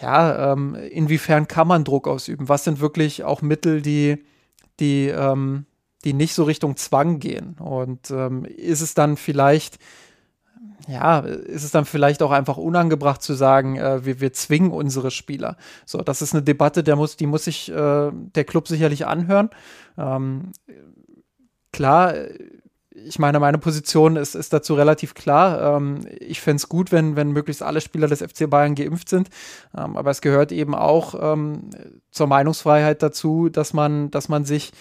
[0.00, 2.48] ja, ähm, inwiefern kann man Druck ausüben?
[2.48, 4.24] Was sind wirklich auch Mittel, die,
[4.80, 5.66] die, ähm,
[6.04, 7.56] die nicht so Richtung Zwang gehen?
[7.58, 9.78] Und ähm, ist es dann vielleicht,
[10.88, 15.10] ja, ist es dann vielleicht auch einfach unangebracht zu sagen, äh, wir, wir zwingen unsere
[15.10, 15.56] Spieler?
[15.86, 19.50] So, das ist eine Debatte, der muss, die muss sich äh, der Club sicherlich anhören.
[19.96, 20.52] Ähm,
[21.72, 22.14] klar,
[22.94, 25.76] ich meine, meine Position ist, ist dazu relativ klar.
[25.76, 29.28] Ähm, ich fände es gut, wenn, wenn möglichst alle Spieler des FC Bayern geimpft sind.
[29.76, 31.70] Ähm, aber es gehört eben auch ähm,
[32.10, 34.72] zur Meinungsfreiheit dazu, dass man, dass man sich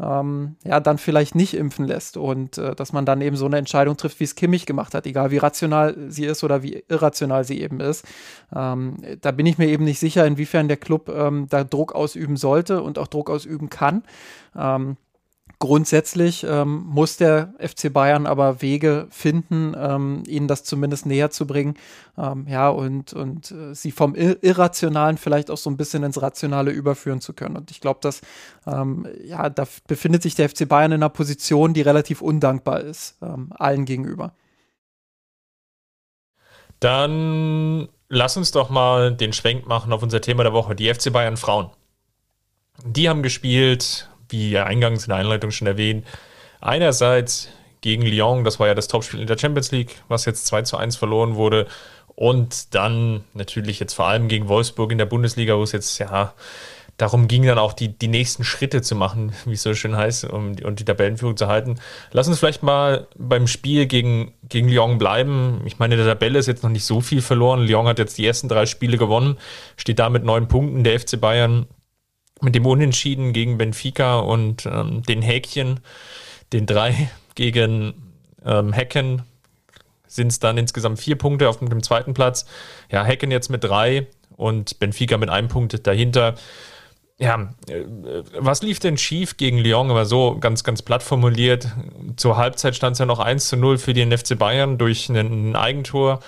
[0.00, 3.58] ähm, ja dann vielleicht nicht impfen lässt und äh, dass man dann eben so eine
[3.58, 7.44] Entscheidung trifft, wie es Kimmich gemacht hat, egal wie rational sie ist oder wie irrational
[7.44, 8.04] sie eben ist.
[8.54, 12.36] Ähm, da bin ich mir eben nicht sicher, inwiefern der Club ähm, da Druck ausüben
[12.36, 14.02] sollte und auch Druck ausüben kann.
[15.62, 21.46] Grundsätzlich ähm, muss der FC Bayern aber Wege finden, ähm, ihnen das zumindest näher zu
[21.46, 21.74] bringen.
[22.16, 26.70] Ähm, ja, und, und äh, sie vom Irrationalen vielleicht auch so ein bisschen ins Rationale
[26.70, 27.58] überführen zu können.
[27.58, 28.22] Und ich glaube, dass,
[28.66, 33.18] ähm, ja, da befindet sich der FC Bayern in einer Position, die relativ undankbar ist,
[33.20, 34.32] ähm, allen gegenüber.
[36.80, 41.12] Dann lass uns doch mal den Schwenk machen auf unser Thema der Woche, die FC
[41.12, 41.68] Bayern Frauen.
[42.82, 46.06] Die haben gespielt wie eingangs in der Einleitung schon erwähnt,
[46.60, 47.48] einerseits
[47.80, 50.76] gegen Lyon, das war ja das Topspiel in der Champions League, was jetzt 2 zu
[50.76, 51.66] 1 verloren wurde.
[52.14, 56.34] Und dann natürlich jetzt vor allem gegen Wolfsburg in der Bundesliga, wo es jetzt ja
[57.00, 60.24] darum ging, dann auch die, die nächsten Schritte zu machen, wie es so schön heißt,
[60.24, 61.78] um und die Tabellenführung zu halten.
[62.12, 65.62] Lass uns vielleicht mal beim Spiel gegen, gegen Lyon bleiben.
[65.64, 67.60] Ich meine, der Tabelle ist jetzt noch nicht so viel verloren.
[67.60, 69.38] Lyon hat jetzt die ersten drei Spiele gewonnen,
[69.76, 70.84] steht da mit neun Punkten.
[70.84, 71.66] Der FC Bayern
[72.40, 75.80] mit dem Unentschieden gegen Benfica und ähm, den Häkchen,
[76.52, 77.94] den drei gegen
[78.44, 79.22] ähm, Hecken,
[80.06, 82.46] sind es dann insgesamt vier Punkte auf dem zweiten Platz.
[82.90, 86.34] Ja, Hecken jetzt mit drei und Benfica mit einem Punkt dahinter.
[87.18, 87.84] Ja, äh,
[88.38, 89.90] was lief denn schief gegen Lyon?
[89.90, 91.68] Aber so ganz, ganz platt formuliert.
[92.16, 95.54] Zur Halbzeit stand es ja noch 1 zu 0 für den FC Bayern durch ein
[95.54, 96.20] Eigentor.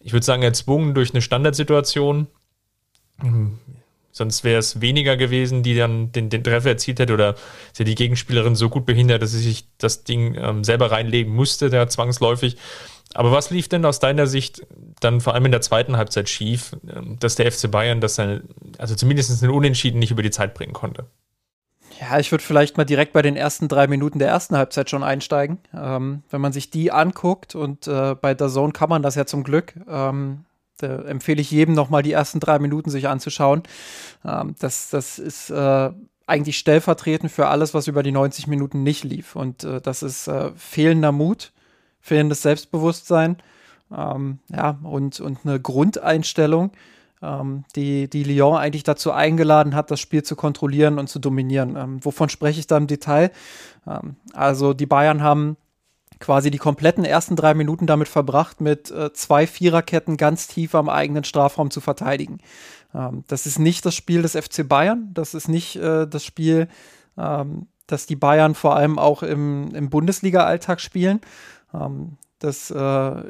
[0.00, 2.26] Ich würde sagen, erzwungen durch eine Standardsituation.
[4.14, 7.34] Sonst wäre es weniger gewesen, die dann den, den Treffer erzielt hätte oder
[7.78, 11.70] ja die Gegenspielerin so gut behindert, dass sie sich das Ding ähm, selber reinlegen musste,
[11.70, 12.58] der zwangsläufig.
[13.14, 14.66] Aber was lief denn aus deiner Sicht
[15.00, 18.42] dann vor allem in der zweiten Halbzeit schief, ähm, dass der FC Bayern das seine,
[18.76, 21.06] also zumindest einen Unentschieden nicht über die Zeit bringen konnte?
[21.98, 25.02] Ja, ich würde vielleicht mal direkt bei den ersten drei Minuten der ersten Halbzeit schon
[25.02, 25.58] einsteigen.
[25.74, 29.24] Ähm, wenn man sich die anguckt und äh, bei der Zone kann man das ja
[29.24, 29.74] zum Glück.
[29.88, 30.44] Ähm,
[30.82, 33.62] da empfehle ich jedem nochmal die ersten drei Minuten sich anzuschauen.
[34.24, 35.90] Ähm, das, das ist äh,
[36.26, 39.36] eigentlich stellvertretend für alles, was über die 90 Minuten nicht lief.
[39.36, 41.52] Und äh, das ist äh, fehlender Mut,
[42.00, 43.36] fehlendes Selbstbewusstsein,
[43.96, 46.72] ähm, ja, und, und eine Grundeinstellung,
[47.22, 51.76] ähm, die, die Lyon eigentlich dazu eingeladen hat, das Spiel zu kontrollieren und zu dominieren.
[51.76, 53.30] Ähm, wovon spreche ich da im Detail?
[53.86, 55.56] Ähm, also die Bayern haben
[56.22, 60.88] quasi die kompletten ersten drei Minuten damit verbracht, mit äh, zwei Viererketten ganz tief am
[60.88, 62.38] eigenen Strafraum zu verteidigen.
[62.94, 66.68] Ähm, das ist nicht das Spiel des FC Bayern, das ist nicht äh, das Spiel,
[67.18, 71.20] ähm, das die Bayern vor allem auch im, im Bundesliga-Alltag spielen.
[71.74, 73.22] Ähm, das, äh,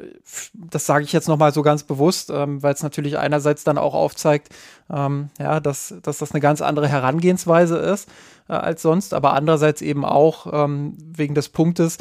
[0.53, 3.93] das sage ich jetzt nochmal so ganz bewusst, ähm, weil es natürlich einerseits dann auch
[3.93, 4.49] aufzeigt,
[4.91, 8.09] ähm, ja, dass, dass das eine ganz andere Herangehensweise ist
[8.49, 11.97] äh, als sonst, aber andererseits eben auch ähm, wegen des Punktes,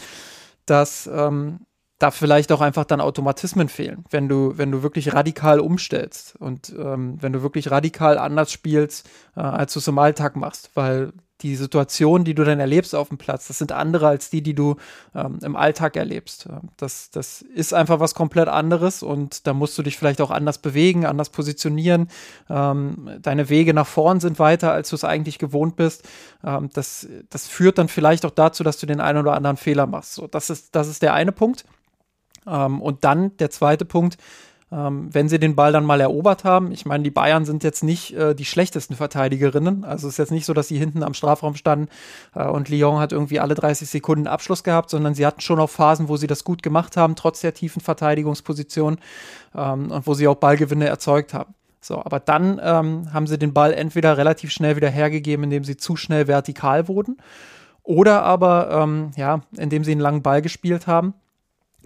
[0.67, 1.67] dass ähm,
[1.99, 6.75] da vielleicht auch einfach dann Automatismen fehlen, wenn du, wenn du wirklich radikal umstellst und
[6.77, 11.13] ähm, wenn du wirklich radikal anders spielst, äh, als du es im Alltag machst, weil
[11.43, 14.55] die Situationen, die du dann erlebst auf dem Platz, das sind andere als die, die
[14.55, 14.77] du
[15.15, 16.47] ähm, im Alltag erlebst.
[16.49, 20.31] Ähm, das, das ist einfach was komplett anderes und da musst du dich vielleicht auch
[20.31, 22.09] anders bewegen, anders positionieren.
[22.49, 26.09] Ähm, deine Wege nach vorn sind weiter, als du es eigentlich gewohnt bist.
[26.45, 29.87] Ähm, das, das führt dann vielleicht auch dazu, dass du den einen oder anderen Fehler
[29.87, 30.15] machst.
[30.15, 31.65] So, das, ist, das ist der eine Punkt.
[32.47, 34.17] Ähm, und dann der zweite Punkt,
[34.73, 36.73] ähm, wenn sie den Ball dann mal erobert haben.
[36.73, 39.85] Ich meine, die Bayern sind jetzt nicht äh, die schlechtesten Verteidigerinnen.
[39.85, 41.89] Also es ist jetzt nicht so, dass sie hinten am Strafraum standen
[42.35, 45.71] äh, und Lyon hat irgendwie alle 30 Sekunden Abschluss gehabt, sondern sie hatten schon auch
[45.71, 48.99] Phasen, wo sie das gut gemacht haben, trotz der tiefen Verteidigungsposition
[49.55, 51.55] ähm, und wo sie auch Ballgewinne erzeugt haben.
[51.81, 55.77] So, aber dann ähm, haben sie den Ball entweder relativ schnell wieder hergegeben, indem sie
[55.77, 57.19] zu schnell vertikal wurden,
[57.83, 61.15] oder aber, ähm, ja, indem sie einen langen Ball gespielt haben.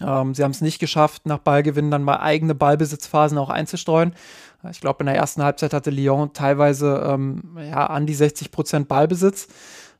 [0.00, 4.14] Ähm, sie haben es nicht geschafft, nach Ballgewinn dann mal eigene Ballbesitzphasen auch einzustreuen.
[4.70, 8.88] Ich glaube, in der ersten Halbzeit hatte Lyon teilweise ähm, ja, an die 60 Prozent
[8.88, 9.48] Ballbesitz.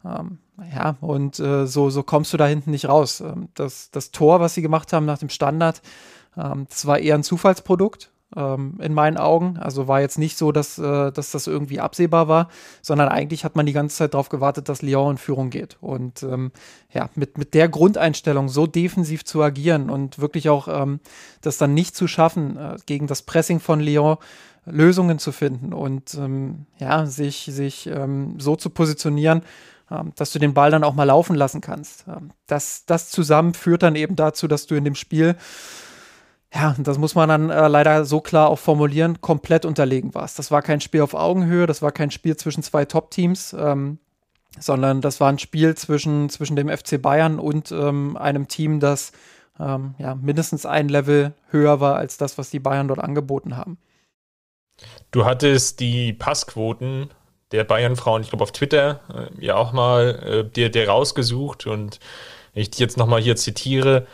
[0.04, 0.38] Ähm,
[0.74, 3.20] ja, und äh, so, so kommst du da hinten nicht raus.
[3.20, 5.82] Ähm, das, das Tor, was sie gemacht haben nach dem Standard,
[6.36, 9.56] ähm, das war eher ein Zufallsprodukt ähm, in meinen Augen.
[9.58, 12.48] Also war jetzt nicht so, dass, äh, dass das irgendwie absehbar war,
[12.82, 15.76] sondern eigentlich hat man die ganze Zeit darauf gewartet, dass Lyon in Führung geht.
[15.80, 16.50] Und ähm,
[16.92, 21.00] ja, mit, mit der Grundeinstellung so defensiv zu agieren und wirklich auch ähm,
[21.40, 24.16] das dann nicht zu schaffen, äh, gegen das Pressing von Lyon
[24.68, 29.42] Lösungen zu finden und ähm, ja, sich, sich ähm, so zu positionieren,
[29.92, 32.04] ähm, dass du den Ball dann auch mal laufen lassen kannst.
[32.48, 35.36] das, das zusammen führt dann eben dazu, dass du in dem Spiel
[36.54, 40.38] ja, das muss man dann äh, leider so klar auch formulieren, komplett unterlegen warst.
[40.38, 43.98] Das war kein Spiel auf Augenhöhe, das war kein Spiel zwischen zwei Top-Teams, ähm,
[44.58, 49.12] sondern das war ein Spiel zwischen, zwischen dem FC Bayern und ähm, einem Team, das
[49.58, 53.78] ähm, ja, mindestens ein Level höher war als das, was die Bayern dort angeboten haben.
[55.10, 57.10] Du hattest die Passquoten
[57.52, 62.00] der Bayern-Frauen, ich glaube auf Twitter, äh, ja auch mal äh, dir, dir rausgesucht und
[62.54, 64.06] ich die jetzt nochmal hier zitiere,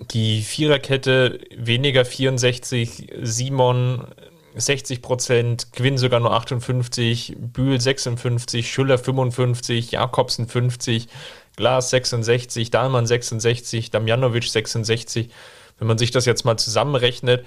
[0.00, 4.06] die Viererkette weniger 64, Simon
[4.54, 11.08] 60 Prozent, Quinn sogar nur 58, Bühl 56, Schüller 55, Jakobsen 50,
[11.56, 15.30] Glas 66, Dahlmann 66, Damjanovic 66.
[15.78, 17.44] Wenn man sich das jetzt mal zusammenrechnet,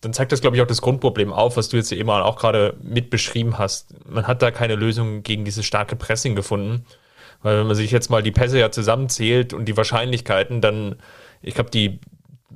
[0.00, 2.76] dann zeigt das, glaube ich, auch das Grundproblem auf, was du jetzt eben auch gerade
[2.82, 3.94] mit beschrieben hast.
[4.08, 6.84] Man hat da keine Lösung gegen dieses starke Pressing gefunden.
[7.42, 10.96] Weil wenn man sich jetzt mal die Pässe ja zusammenzählt und die Wahrscheinlichkeiten, dann
[11.46, 12.00] ich glaube, die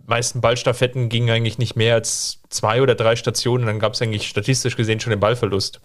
[0.06, 3.66] meisten Ballstaffetten gingen eigentlich nicht mehr als zwei oder drei Stationen.
[3.66, 5.80] Dann gab es eigentlich statistisch gesehen schon den Ballverlust.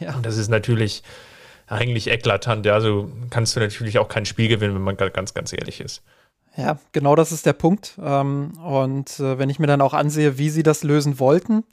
[0.00, 0.14] Ja.
[0.14, 1.02] Und das ist natürlich
[1.68, 2.66] eigentlich eklatant.
[2.66, 6.02] Ja, also kannst du natürlich auch kein Spiel gewinnen, wenn man ganz, ganz ehrlich ist.
[6.56, 7.94] Ja, genau das ist der Punkt.
[8.02, 11.64] Ähm, und äh, wenn ich mir dann auch ansehe, wie sie das lösen wollten,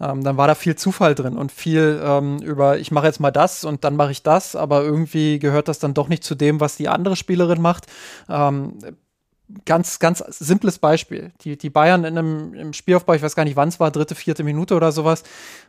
[0.00, 3.30] ähm, dann war da viel Zufall drin und viel ähm, über, ich mache jetzt mal
[3.30, 6.60] das und dann mache ich das, aber irgendwie gehört das dann doch nicht zu dem,
[6.60, 7.86] was die andere Spielerin macht
[9.64, 11.32] ganz, ganz simples Beispiel.
[11.42, 14.14] Die, die Bayern in einem im Spielaufbau, ich weiß gar nicht wann es war, dritte,
[14.14, 15.22] vierte Minute oder sowas,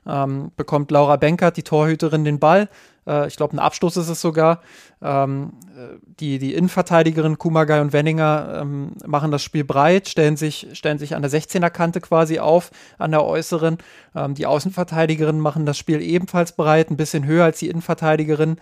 [0.07, 2.69] ähm, bekommt Laura Benkert, die Torhüterin, den Ball.
[3.05, 4.61] Äh, ich glaube, ein Abstoß ist es sogar.
[5.01, 10.67] Ähm, äh, die, die Innenverteidigerin Kumagai und Wenninger ähm, machen das Spiel breit, stellen sich,
[10.73, 13.77] stellen sich an der 16er Kante quasi auf, an der äußeren.
[14.15, 18.57] Ähm, die Außenverteidigerinnen machen das Spiel ebenfalls breit, ein bisschen höher als die Innenverteidigerin.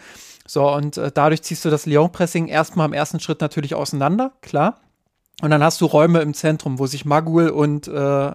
[0.46, 4.83] So, und äh, dadurch ziehst du das Lyon-Pressing erstmal im ersten Schritt natürlich auseinander, klar.
[5.42, 8.32] Und dann hast du Räume im Zentrum, wo sich Magul und äh,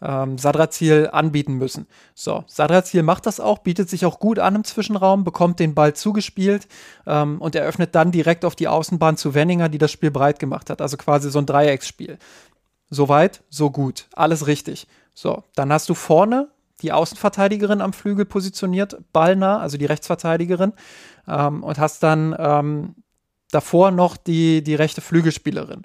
[0.00, 1.86] ähm, Sadrazil anbieten müssen.
[2.14, 5.94] So, Sadrazil macht das auch, bietet sich auch gut an im Zwischenraum, bekommt den Ball
[5.94, 6.66] zugespielt
[7.06, 10.70] ähm, und eröffnet dann direkt auf die Außenbahn zu Wenninger, die das Spiel breit gemacht
[10.70, 10.80] hat.
[10.80, 12.18] Also quasi so ein Dreiecksspiel.
[12.90, 14.06] Soweit, so gut.
[14.14, 14.86] Alles richtig.
[15.12, 16.48] So, dann hast du vorne
[16.80, 20.72] die Außenverteidigerin am Flügel positioniert, ballnah, also die Rechtsverteidigerin,
[21.26, 22.94] ähm, und hast dann ähm,
[23.50, 25.82] davor noch die, die rechte Flügelspielerin.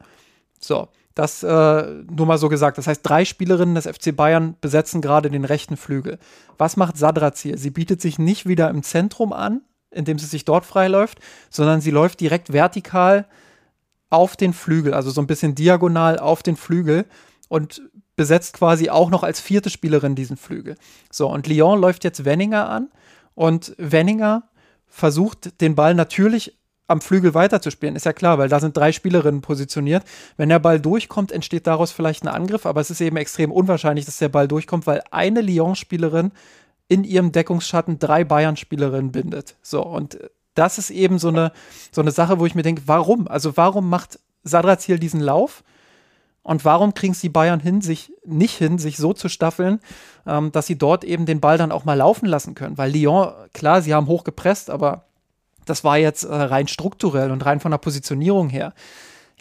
[0.63, 2.77] So, das äh, nur mal so gesagt.
[2.77, 6.17] Das heißt, drei Spielerinnen des FC Bayern besetzen gerade den rechten Flügel.
[6.57, 7.57] Was macht Sadrazir?
[7.57, 11.91] Sie bietet sich nicht wieder im Zentrum an, indem sie sich dort freiläuft, sondern sie
[11.91, 13.27] läuft direkt vertikal
[14.09, 17.05] auf den Flügel, also so ein bisschen diagonal auf den Flügel
[17.49, 17.81] und
[18.15, 20.75] besetzt quasi auch noch als vierte Spielerin diesen Flügel.
[21.11, 22.89] So, und Lyon läuft jetzt Wenninger an
[23.35, 24.43] und Wenninger
[24.87, 26.55] versucht den Ball natürlich
[26.87, 30.03] am Flügel weiterzuspielen, ist ja klar, weil da sind drei Spielerinnen positioniert.
[30.37, 34.05] Wenn der Ball durchkommt, entsteht daraus vielleicht ein Angriff, aber es ist eben extrem unwahrscheinlich,
[34.05, 36.31] dass der Ball durchkommt, weil eine Lyon-Spielerin
[36.89, 39.55] in ihrem Deckungsschatten drei Bayern-Spielerinnen bindet.
[39.61, 40.19] So, und
[40.55, 41.51] das ist eben so eine,
[41.91, 43.27] so eine Sache, wo ich mir denke, warum?
[43.27, 45.63] Also warum macht Sadrazil diesen Lauf?
[46.43, 49.79] Und warum kriegen es die Bayern hin, sich nicht hin, sich so zu staffeln,
[50.27, 52.77] ähm, dass sie dort eben den Ball dann auch mal laufen lassen können?
[52.77, 55.05] Weil Lyon, klar, sie haben hoch gepresst, aber
[55.65, 58.73] das war jetzt äh, rein strukturell und rein von der Positionierung her.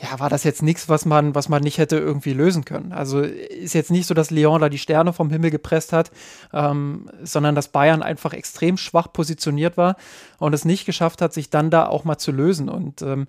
[0.02, 2.92] Ja, war das jetzt nichts, was man, was man nicht hätte irgendwie lösen können.
[2.92, 6.10] Also ist jetzt nicht so, dass Lyon da die Sterne vom Himmel gepresst hat,
[6.52, 9.96] ähm, sondern dass Bayern einfach extrem schwach positioniert war
[10.38, 12.68] und es nicht geschafft hat, sich dann da auch mal zu lösen.
[12.68, 13.28] Und ähm,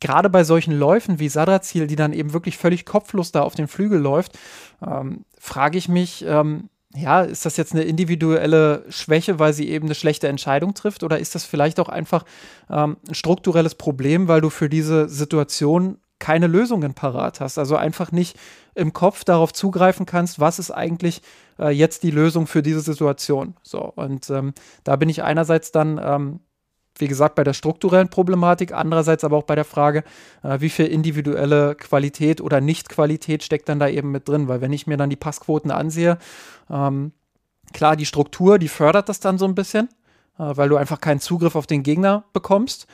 [0.00, 3.68] gerade bei solchen Läufen wie Sadrazil, die dann eben wirklich völlig kopflos da auf den
[3.68, 4.38] Flügel läuft,
[4.86, 9.86] ähm, frage ich mich, ähm, ja, ist das jetzt eine individuelle Schwäche, weil sie eben
[9.86, 11.02] eine schlechte Entscheidung trifft?
[11.02, 12.24] Oder ist das vielleicht auch einfach
[12.70, 17.58] ähm, ein strukturelles Problem, weil du für diese Situation keine Lösungen parat hast?
[17.58, 18.38] Also einfach nicht
[18.74, 21.22] im Kopf darauf zugreifen kannst, was ist eigentlich
[21.58, 23.54] äh, jetzt die Lösung für diese Situation?
[23.62, 24.54] So, und ähm,
[24.84, 26.40] da bin ich einerseits dann ähm,
[26.98, 30.04] wie gesagt, bei der strukturellen Problematik, andererseits aber auch bei der Frage,
[30.42, 34.48] äh, wie viel individuelle Qualität oder Nicht-Qualität steckt dann da eben mit drin.
[34.48, 36.18] Weil wenn ich mir dann die Passquoten ansehe,
[36.70, 37.12] ähm,
[37.72, 39.88] klar, die Struktur, die fördert das dann so ein bisschen,
[40.38, 42.86] äh, weil du einfach keinen Zugriff auf den Gegner bekommst.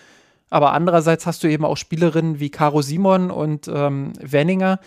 [0.50, 4.80] Aber andererseits hast du eben auch Spielerinnen wie Caro Simon und ähm, Wenninger,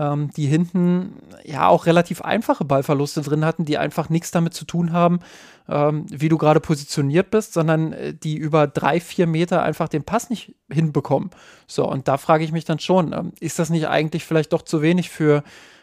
[0.00, 4.64] ähm, die hinten ja auch relativ einfache Ballverluste drin hatten, die einfach nichts damit zu
[4.64, 5.20] tun haben,
[5.68, 10.04] ähm, wie du gerade positioniert bist, sondern äh, die über drei, vier Meter einfach den
[10.04, 11.30] Pass nicht hinbekommen.
[11.66, 14.62] So, und da frage ich mich dann schon, ähm, ist das nicht eigentlich vielleicht doch
[14.62, 15.42] zu wenig für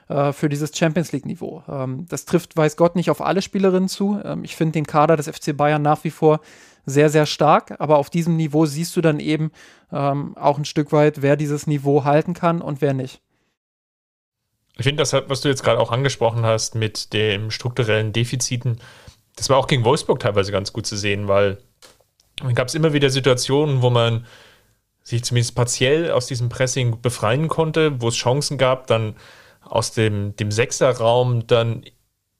[0.10, 1.64] äh, für dieses Champions League-Niveau.
[1.68, 4.20] Ähm, das trifft, weiß Gott, nicht auf alle Spielerinnen zu.
[4.24, 6.40] Ähm, ich finde den Kader des FC Bayern nach wie vor
[6.86, 7.76] sehr, sehr stark.
[7.80, 9.52] Aber auf diesem Niveau siehst du dann eben
[9.92, 13.22] ähm, auch ein Stück weit, wer dieses Niveau halten kann und wer nicht.
[14.78, 18.80] Ich finde, das, was du jetzt gerade auch angesprochen hast mit den strukturellen Defiziten,
[19.36, 21.58] das war auch gegen Wolfsburg teilweise ganz gut zu sehen, weil
[22.38, 24.26] dann gab es immer wieder Situationen, wo man
[25.04, 29.16] sich zumindest partiell aus diesem Pressing befreien konnte, wo es Chancen gab, dann
[29.62, 31.84] aus dem, dem Sechserraum dann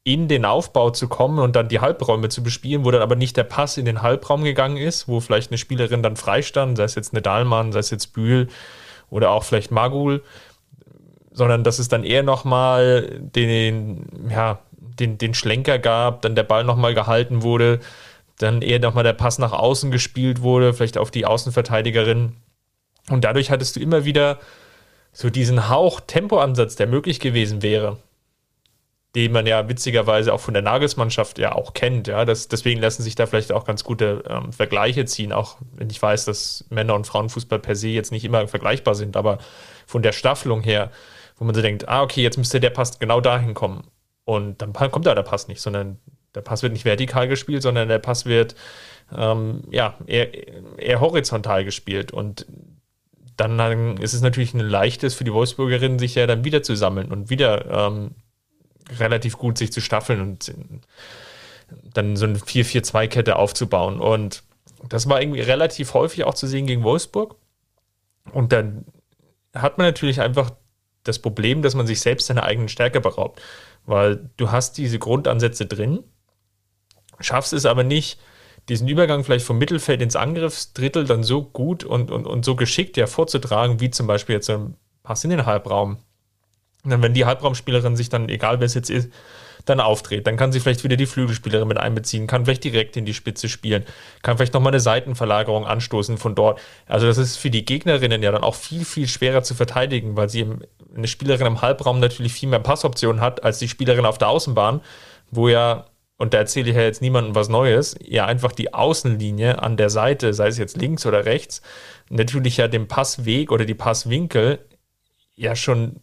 [0.04, 3.36] in den Aufbau zu kommen und dann die Halbräume zu bespielen, wo dann aber nicht
[3.36, 6.96] der Pass in den Halbraum gegangen ist, wo vielleicht eine Spielerin dann freistand, sei es
[6.96, 8.48] jetzt eine Dahlmann, sei es jetzt Bühl
[9.10, 10.24] oder auch vielleicht Magul,
[11.38, 16.64] sondern dass es dann eher nochmal den, ja, den, den Schlenker gab, dann der Ball
[16.64, 17.80] nochmal gehalten wurde,
[18.40, 22.34] dann eher nochmal der Pass nach außen gespielt wurde, vielleicht auf die Außenverteidigerin.
[23.10, 24.40] Und dadurch hattest du immer wieder
[25.14, 27.98] so diesen Hauch Tempoansatz, der möglich gewesen wäre
[29.18, 32.08] den man ja witzigerweise auch von der Nagelsmannschaft ja auch kennt.
[32.08, 35.90] Ja, das, deswegen lassen sich da vielleicht auch ganz gute ähm, Vergleiche ziehen, auch wenn
[35.90, 39.40] ich weiß, dass Männer- und Frauenfußball per se jetzt nicht immer vergleichbar sind, aber
[39.88, 40.92] von der Staffelung her,
[41.38, 43.84] wo man so denkt, ah, okay, jetzt müsste der Pass genau dahin kommen.
[44.26, 46.00] Und dann kommt da der Pass nicht, sondern
[46.36, 48.56] der Pass wird nicht vertikal gespielt, sondern der Pass wird
[49.16, 52.12] ähm, ja, eher, eher horizontal gespielt.
[52.12, 52.46] Und
[53.38, 57.12] dann ist es natürlich ein leichtes für die Wolfsburgerinnen, sich ja dann wieder zu sammeln
[57.12, 58.16] und wieder ähm,
[59.00, 60.54] relativ gut, sich zu staffeln und
[61.94, 64.00] dann so eine 4-4-2-Kette aufzubauen.
[64.00, 64.44] Und
[64.90, 67.36] das war irgendwie relativ häufig auch zu sehen gegen Wolfsburg.
[68.32, 68.86] Und dann
[69.54, 70.52] hat man natürlich einfach
[71.08, 73.42] das Problem, dass man sich selbst seiner eigenen Stärke beraubt.
[73.86, 76.04] Weil du hast diese Grundansätze drin,
[77.20, 78.20] schaffst es aber nicht,
[78.70, 82.98] diesen Übergang vielleicht vom Mittelfeld ins Angriffsdrittel dann so gut und, und, und so geschickt
[82.98, 86.00] ja vorzutragen, wie zum Beispiel jetzt ein Pass in den Halbraum.
[86.84, 89.10] Und dann, wenn die Halbraumspielerin sich dann, egal wer es jetzt ist,
[89.70, 93.06] dann auftritt, dann kann sie vielleicht wieder die Flügelspielerin mit einbeziehen, kann vielleicht direkt in
[93.06, 93.86] die Spitze spielen,
[94.22, 96.60] kann vielleicht nochmal eine Seitenverlagerung anstoßen von dort.
[96.88, 100.30] Also das ist für die Gegnerinnen ja dann auch viel, viel schwerer zu verteidigen, weil
[100.30, 100.46] sie
[100.96, 104.82] eine Spielerin im Halbraum natürlich viel mehr Passoptionen hat als die Spielerin auf der Außenbahn,
[105.32, 105.86] wo ja
[106.18, 109.92] und da erzähle ich ja jetzt niemandem was Neues, ja einfach die Außenlinie an der
[109.92, 111.62] Seite, sei es jetzt links oder rechts,
[112.10, 114.60] natürlich ja den Passweg oder die Passwinkel
[115.36, 116.02] ja schon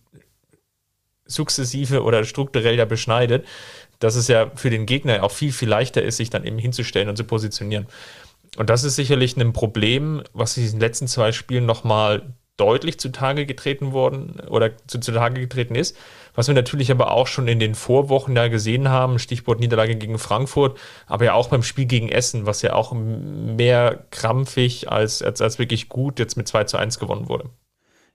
[1.26, 3.46] sukzessive oder strukturell ja beschneidet,
[3.98, 7.08] dass es ja für den Gegner auch viel, viel leichter ist, sich dann eben hinzustellen
[7.08, 7.86] und zu positionieren.
[8.56, 13.46] Und das ist sicherlich ein Problem, was in diesen letzten zwei Spielen nochmal deutlich zutage
[13.46, 15.96] getreten worden oder zu, zutage getreten ist.
[16.36, 20.18] Was wir natürlich aber auch schon in den Vorwochen da gesehen haben, Stichwort Niederlage gegen
[20.18, 25.40] Frankfurt, aber ja auch beim Spiel gegen Essen, was ja auch mehr krampfig als, als,
[25.40, 27.50] als wirklich gut jetzt mit 2 zu 1 gewonnen wurde.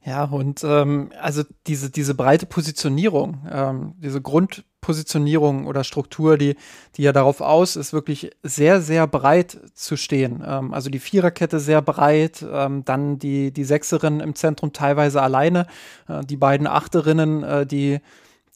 [0.06, 6.56] Ja, und ähm, also diese, diese breite Positionierung, ähm, diese Grundpositionierung oder Struktur, die,
[6.96, 10.42] die ja darauf aus ist, wirklich sehr, sehr breit zu stehen.
[10.46, 15.68] Ähm, also die Viererkette sehr breit, ähm, dann die, die Sechserin im Zentrum teilweise alleine,
[16.08, 18.00] äh, die beiden Achterinnen, äh, die,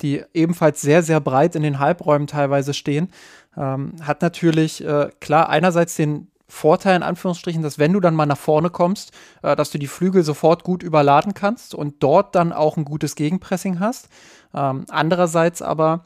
[0.02, 3.10] die ebenfalls sehr, sehr breit in den Halbräumen teilweise stehen,
[3.58, 8.26] ähm, hat natürlich äh, klar einerseits den, Vorteil in Anführungsstrichen, dass wenn du dann mal
[8.26, 9.12] nach vorne kommst,
[9.42, 13.16] äh, dass du die Flügel sofort gut überladen kannst und dort dann auch ein gutes
[13.16, 14.08] Gegenpressing hast.
[14.54, 16.06] Ähm, andererseits aber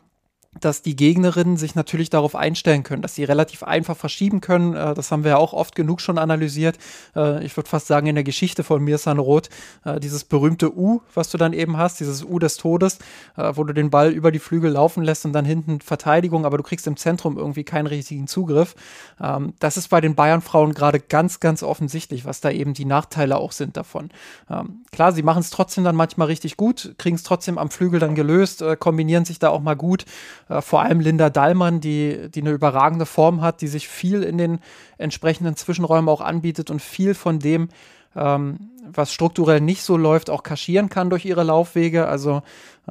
[0.61, 4.73] dass die Gegnerinnen sich natürlich darauf einstellen können, dass sie relativ einfach verschieben können.
[4.73, 6.77] Äh, das haben wir ja auch oft genug schon analysiert.
[7.15, 9.49] Äh, ich würde fast sagen, in der Geschichte von Mirsan Roth,
[9.85, 12.99] äh, dieses berühmte U, was du dann eben hast, dieses U des Todes,
[13.35, 16.63] wo du den Ball über die Flügel laufen lässt und dann hinten Verteidigung, aber du
[16.63, 18.75] kriegst im Zentrum irgendwie keinen richtigen Zugriff.
[19.21, 23.37] Ähm, das ist bei den Bayern-Frauen gerade ganz, ganz offensichtlich, was da eben die Nachteile
[23.37, 24.09] auch sind davon.
[24.49, 27.99] Ähm, klar, sie machen es trotzdem dann manchmal richtig gut, kriegen es trotzdem am Flügel
[27.99, 30.05] dann gelöst, kombinieren sich da auch mal gut.
[30.49, 34.37] Äh, vor allem Linda Dallmann, die, die eine überragende Form hat, die sich viel in
[34.37, 34.59] den
[34.97, 37.69] entsprechenden Zwischenräumen auch anbietet und viel von dem,
[38.15, 42.07] ähm, was strukturell nicht so läuft, auch kaschieren kann durch ihre Laufwege.
[42.07, 42.41] Also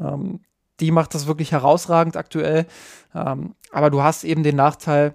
[0.01, 0.41] ähm,
[0.81, 2.67] die macht das wirklich herausragend aktuell.
[3.15, 5.15] Ähm, aber du hast eben den Nachteil,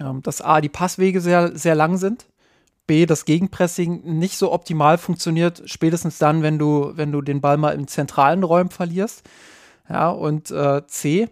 [0.00, 2.26] ähm, dass A, die Passwege sehr, sehr lang sind.
[2.86, 7.56] B, das Gegenpressing nicht so optimal funktioniert, spätestens dann, wenn du, wenn du den Ball
[7.56, 9.24] mal im zentralen Räumen verlierst.
[9.88, 11.28] Ja, und äh, C,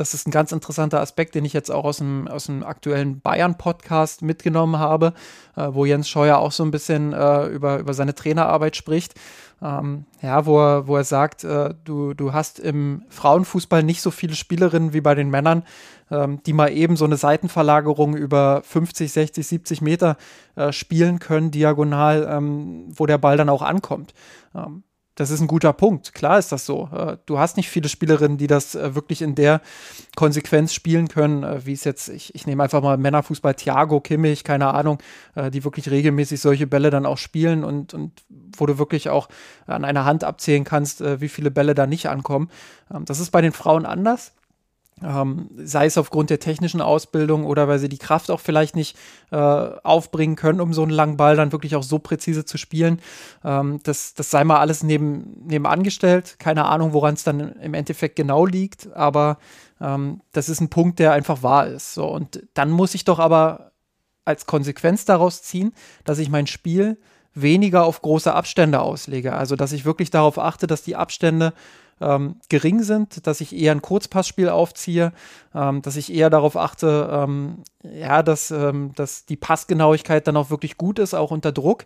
[0.00, 3.20] das ist ein ganz interessanter Aspekt, den ich jetzt auch aus dem, aus dem aktuellen
[3.20, 5.12] Bayern-Podcast mitgenommen habe,
[5.56, 9.14] äh, wo Jens Scheuer auch so ein bisschen äh, über, über seine Trainerarbeit spricht.
[9.62, 14.10] Ähm, ja, wo er, wo er sagt, äh, du, du hast im Frauenfußball nicht so
[14.10, 15.64] viele Spielerinnen wie bei den Männern,
[16.10, 20.16] ähm, die mal eben so eine Seitenverlagerung über 50, 60, 70 Meter
[20.56, 24.14] äh, spielen können, diagonal, ähm, wo der Ball dann auch ankommt.
[24.54, 24.82] Ähm,
[25.20, 26.14] das ist ein guter Punkt.
[26.14, 26.88] Klar ist das so.
[26.94, 29.60] Äh, du hast nicht viele Spielerinnen, die das äh, wirklich in der
[30.16, 34.44] Konsequenz spielen können, äh, wie es jetzt, ich, ich nehme einfach mal Männerfußball, Thiago, Kimmich,
[34.44, 34.98] keine Ahnung,
[35.52, 38.12] die wirklich regelmäßig solche Bälle dann auch spielen und, und
[38.56, 39.28] wo du wirklich auch
[39.66, 42.50] an einer Hand abzählen kannst, wie viele Bälle da nicht ankommen.
[42.92, 44.32] Ähm, das ist bei den Frauen anders.
[45.02, 48.96] Ähm, sei es aufgrund der technischen Ausbildung oder weil sie die Kraft auch vielleicht nicht
[49.30, 53.00] äh, aufbringen können, um so einen langen Ball dann wirklich auch so präzise zu spielen.
[53.44, 56.36] Ähm, das, das sei mal alles neben, nebenan gestellt.
[56.38, 59.38] Keine Ahnung, woran es dann im Endeffekt genau liegt, aber
[59.80, 61.94] ähm, das ist ein Punkt, der einfach wahr ist.
[61.94, 63.72] So, und dann muss ich doch aber
[64.24, 65.72] als Konsequenz daraus ziehen,
[66.04, 66.98] dass ich mein Spiel
[67.34, 69.34] weniger auf große Abstände auslege.
[69.34, 71.52] Also, dass ich wirklich darauf achte, dass die Abstände
[72.00, 75.12] ähm, gering sind, dass ich eher ein Kurzpassspiel aufziehe,
[75.54, 80.50] ähm, dass ich eher darauf achte, ähm, ja, dass, ähm, dass die Passgenauigkeit dann auch
[80.50, 81.84] wirklich gut ist, auch unter Druck.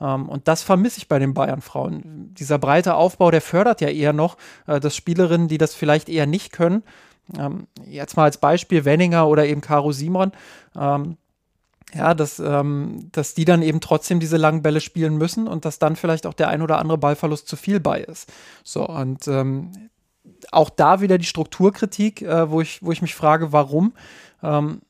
[0.00, 2.34] Ähm, und das vermisse ich bei den Bayern-Frauen.
[2.34, 6.26] Dieser breite Aufbau, der fördert ja eher noch, äh, dass Spielerinnen, die das vielleicht eher
[6.26, 6.82] nicht können,
[7.38, 10.32] ähm, jetzt mal als Beispiel Wenninger oder eben Caro Simon,
[11.92, 15.78] ja, dass, ähm, dass die dann eben trotzdem diese langen Bälle spielen müssen und dass
[15.78, 18.32] dann vielleicht auch der ein oder andere Ballverlust zu viel bei ist.
[18.62, 19.90] So, und ähm,
[20.50, 23.92] auch da wieder die Strukturkritik, äh, wo, ich, wo ich mich frage, warum.
[24.42, 24.82] Ähm,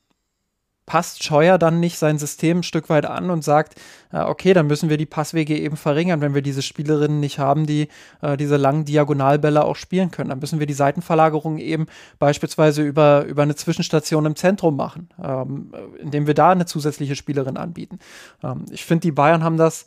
[0.85, 3.75] passt Scheuer dann nicht sein System ein Stück weit an und sagt,
[4.13, 7.65] äh, okay, dann müssen wir die Passwege eben verringern, wenn wir diese Spielerinnen nicht haben,
[7.65, 7.87] die
[8.21, 10.29] äh, diese langen Diagonalbälle auch spielen können.
[10.29, 11.87] Dann müssen wir die Seitenverlagerung eben
[12.19, 17.57] beispielsweise über, über eine Zwischenstation im Zentrum machen, ähm, indem wir da eine zusätzliche Spielerin
[17.57, 17.99] anbieten.
[18.43, 19.85] Ähm, ich finde, die Bayern haben das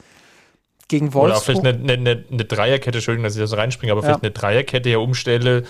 [0.89, 1.25] gegen Wolfsburg.
[1.25, 4.07] Oder auch vielleicht eine, eine, eine Dreierkette, Entschuldigung, dass ich da so reinspringe, aber ja.
[4.09, 5.65] vielleicht eine Dreierkette ja umstelle,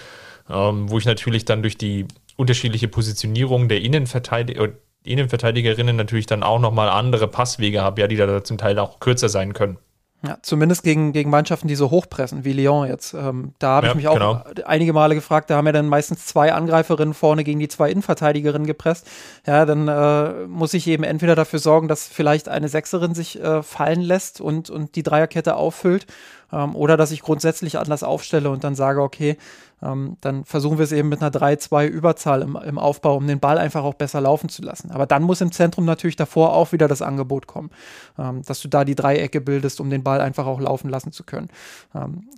[0.48, 2.06] ähm, wo ich natürlich dann durch die
[2.36, 4.68] unterschiedliche Positionierung der Innenverteidiger,
[5.10, 9.28] Innenverteidigerinnen natürlich dann auch nochmal andere Passwege habe, ja, die da zum Teil auch kürzer
[9.28, 9.78] sein können.
[10.26, 13.14] Ja, zumindest gegen, gegen Mannschaften, die so hochpressen, wie Lyon jetzt.
[13.14, 14.42] Ähm, da habe ja, ich mich auch genau.
[14.66, 18.66] einige Male gefragt, da haben ja dann meistens zwei Angreiferinnen vorne gegen die zwei Innenverteidigerinnen
[18.66, 19.06] gepresst.
[19.46, 23.62] Ja, dann äh, muss ich eben entweder dafür sorgen, dass vielleicht eine Sechserin sich äh,
[23.62, 26.06] fallen lässt und, und die Dreierkette auffüllt
[26.52, 29.36] ähm, oder dass ich grundsätzlich anders aufstelle und dann sage, okay,
[29.82, 33.38] ähm, dann versuchen wir es eben mit einer 3-2 Überzahl im, im Aufbau, um den
[33.38, 34.90] Ball einfach auch besser laufen zu lassen.
[34.90, 37.70] Aber dann muss im Zentrum natürlich davor auch wieder das Angebot kommen,
[38.18, 41.24] ähm, dass du da die Dreiecke bildest, um den Ball einfach auch laufen lassen zu
[41.24, 41.48] können.
[41.94, 42.28] Ähm,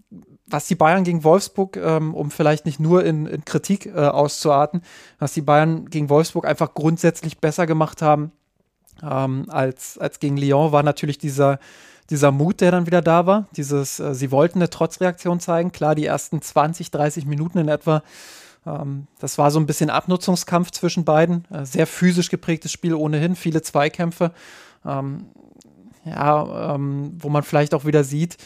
[0.47, 4.83] was die Bayern gegen Wolfsburg, ähm, um vielleicht nicht nur in, in Kritik äh, auszuarten,
[5.19, 8.33] was die Bayern gegen Wolfsburg einfach grundsätzlich besser gemacht haben
[9.03, 11.59] ähm, als, als gegen Lyon, war natürlich dieser
[12.11, 15.73] dieser Mut, der dann wieder da war, dieses, äh, sie wollten eine Trotzreaktion zeigen.
[15.73, 18.03] Klar, die ersten 20, 30 Minuten in etwa,
[18.67, 21.45] ähm, das war so ein bisschen Abnutzungskampf zwischen beiden.
[21.51, 24.33] Äh, sehr physisch geprägtes Spiel ohnehin, viele Zweikämpfe.
[24.85, 25.27] Ähm,
[26.05, 28.39] ja, ähm, wo man vielleicht auch wieder sieht,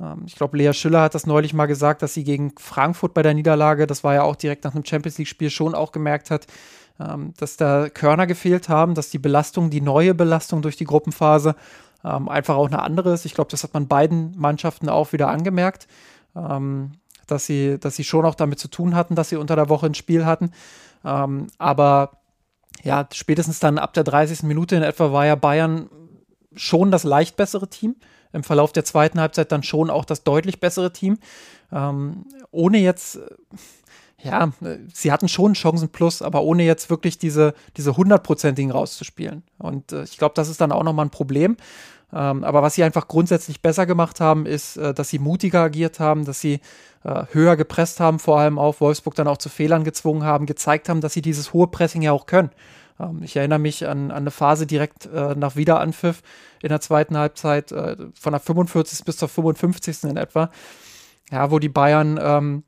[0.00, 3.22] ähm, ich glaube, Lea Schüller hat das neulich mal gesagt, dass sie gegen Frankfurt bei
[3.22, 6.46] der Niederlage, das war ja auch direkt nach einem Champions League-Spiel, schon auch gemerkt hat,
[6.98, 11.54] ähm, dass da Körner gefehlt haben, dass die Belastung, die neue Belastung durch die Gruppenphase
[12.04, 13.24] ähm, einfach auch eine andere ist.
[13.24, 15.86] Ich glaube, das hat man beiden Mannschaften auch wieder angemerkt,
[16.36, 16.92] ähm,
[17.26, 19.86] dass, sie, dass sie schon auch damit zu tun hatten, dass sie unter der Woche
[19.86, 20.52] ein Spiel hatten.
[21.04, 22.18] Ähm, aber
[22.82, 24.44] ja, spätestens dann ab der 30.
[24.44, 25.90] Minute in etwa war ja Bayern
[26.54, 27.96] schon das leicht bessere Team.
[28.32, 31.18] Im Verlauf der zweiten Halbzeit dann schon auch das deutlich bessere Team.
[31.72, 33.18] Ähm, ohne jetzt
[34.22, 34.52] ja,
[34.92, 39.42] sie hatten schon Chancen plus, aber ohne jetzt wirklich diese, diese hundertprozentigen rauszuspielen.
[39.58, 41.56] Und äh, ich glaube, das ist dann auch nochmal ein Problem.
[42.12, 46.00] Ähm, aber was sie einfach grundsätzlich besser gemacht haben, ist, äh, dass sie mutiger agiert
[46.00, 46.60] haben, dass sie
[47.04, 50.88] äh, höher gepresst haben, vor allem auf Wolfsburg dann auch zu Fehlern gezwungen haben, gezeigt
[50.88, 52.50] haben, dass sie dieses hohe Pressing ja auch können.
[52.98, 56.22] Ähm, ich erinnere mich an, an eine Phase direkt äh, nach Wiederanpfiff
[56.62, 59.04] in der zweiten Halbzeit, äh, von der 45.
[59.04, 60.04] bis zur 55.
[60.04, 60.50] in etwa,
[61.30, 62.64] ja, wo die Bayern ähm,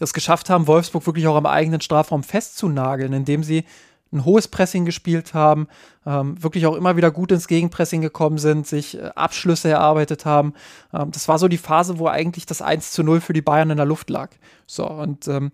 [0.00, 3.64] das geschafft haben, Wolfsburg wirklich auch am eigenen Strafraum festzunageln, indem sie
[4.12, 5.68] ein hohes Pressing gespielt haben,
[6.04, 10.54] ähm, wirklich auch immer wieder gut ins Gegenpressing gekommen sind, sich äh, Abschlüsse erarbeitet haben.
[10.92, 13.70] Ähm, das war so die Phase, wo eigentlich das 1 zu 0 für die Bayern
[13.70, 14.30] in der Luft lag.
[14.66, 15.52] So, und ähm,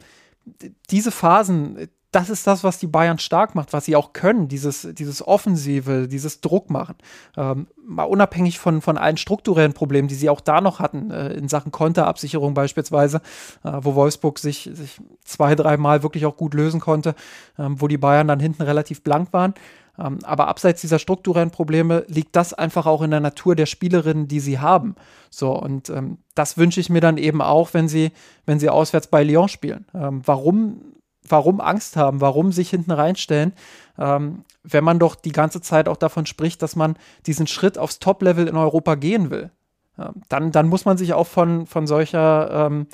[0.91, 4.89] diese Phasen, das ist das, was die Bayern stark macht, was sie auch können, dieses,
[4.93, 6.95] dieses Offensive, dieses Druck machen.
[7.37, 11.35] Ähm, mal unabhängig von, von allen strukturellen Problemen, die sie auch da noch hatten, äh,
[11.35, 13.21] in Sachen Konterabsicherung beispielsweise,
[13.65, 17.15] äh, wo Wolfsburg sich, sich zwei, dreimal wirklich auch gut lösen konnte,
[17.59, 19.55] ähm, wo die Bayern dann hinten relativ blank waren.
[19.99, 24.29] Ähm, aber abseits dieser strukturellen Probleme liegt das einfach auch in der Natur der Spielerinnen,
[24.29, 24.95] die sie haben.
[25.31, 28.13] So, und ähm, das wünsche ich mir dann eben auch, wenn sie,
[28.45, 29.87] wenn sie auswärts bei Lyon spielen.
[29.95, 30.81] Ähm, warum
[31.29, 33.53] warum Angst haben, warum sich hinten reinstellen,
[33.99, 36.97] ähm, wenn man doch die ganze Zeit auch davon spricht, dass man
[37.27, 39.51] diesen Schritt aufs Top-Level in Europa gehen will.
[39.99, 42.87] Ähm, dann, dann muss man sich auch von, von solcher, ähm,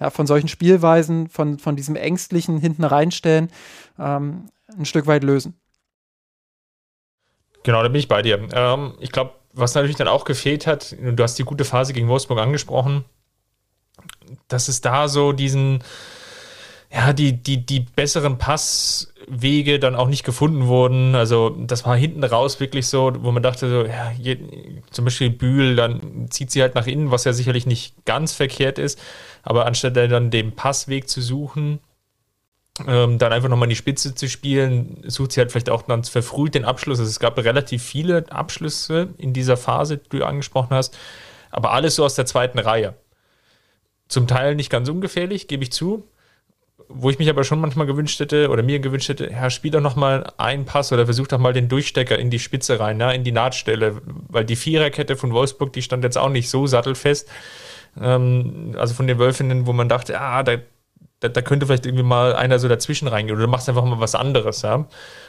[0.00, 3.50] ja, von solchen Spielweisen, von, von diesem ängstlichen hinten reinstellen,
[3.98, 5.54] ähm, ein Stück weit lösen.
[7.62, 8.48] Genau, da bin ich bei dir.
[8.52, 12.08] Ähm, ich glaube, was natürlich dann auch gefehlt hat, du hast die gute Phase gegen
[12.08, 13.04] Wolfsburg angesprochen,
[14.48, 15.84] dass es da so diesen,
[16.94, 21.14] ja, die, die, die besseren Passwege dann auch nicht gefunden wurden.
[21.14, 24.38] Also das war hinten raus wirklich so, wo man dachte, so, ja, je,
[24.90, 28.78] zum Beispiel Bühl, dann zieht sie halt nach innen, was ja sicherlich nicht ganz verkehrt
[28.78, 29.00] ist.
[29.42, 31.80] Aber anstatt dann den Passweg zu suchen,
[32.86, 36.04] ähm, dann einfach nochmal in die Spitze zu spielen, sucht sie halt vielleicht auch dann
[36.04, 36.98] verfrüht den Abschluss.
[36.98, 40.96] Also es gab relativ viele Abschlüsse in dieser Phase, die du angesprochen hast,
[41.50, 42.94] aber alles so aus der zweiten Reihe.
[44.08, 46.06] Zum Teil nicht ganz ungefährlich, gebe ich zu
[46.94, 49.80] wo ich mich aber schon manchmal gewünscht hätte oder mir gewünscht hätte, Herr, spiel doch
[49.80, 53.14] noch mal einen Pass oder versuch doch mal den Durchstecker in die Spitze rein, ne,
[53.14, 57.28] in die Nahtstelle, weil die Viererkette von Wolfsburg, die stand jetzt auch nicht so sattelfest.
[58.00, 60.56] Ähm, also von den Wölfinnen, wo man dachte, ah, da,
[61.20, 64.00] da, da, könnte vielleicht irgendwie mal einer so dazwischen reingehen oder du machst einfach mal
[64.00, 64.86] was anderes, ja,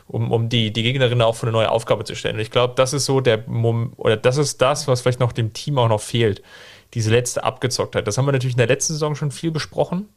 [0.07, 2.39] um, um die, die Gegnerin auch für eine neue Aufgabe zu stellen.
[2.39, 5.53] ich glaube, das ist so der Moment, oder das ist das, was vielleicht noch dem
[5.53, 6.41] Team auch noch fehlt.
[6.93, 8.05] Diese letzte Abgezocktheit.
[8.05, 10.09] Das haben wir natürlich in der letzten Saison schon viel besprochen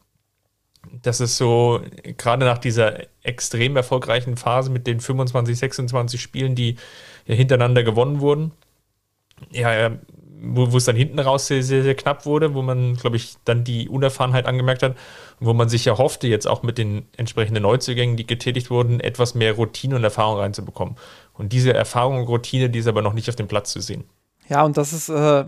[1.03, 1.81] das ist so,
[2.17, 6.77] gerade nach dieser extrem erfolgreichen Phase mit den 25, 26 Spielen, die
[7.27, 8.53] ja hintereinander gewonnen wurden,
[9.51, 9.91] ja,
[10.41, 13.37] wo, wo es dann hinten raus sehr, sehr, sehr knapp wurde, wo man, glaube ich,
[13.45, 14.97] dann die Unerfahrenheit angemerkt hat,
[15.41, 19.35] wo man sich ja hoffte, jetzt auch mit den entsprechenden Neuzugängen, die getätigt wurden, etwas
[19.35, 20.97] mehr Routine und Erfahrung reinzubekommen.
[21.33, 24.05] Und diese Erfahrung und Routine, die ist aber noch nicht auf dem Platz zu sehen.
[24.49, 25.45] Ja, und das ist äh,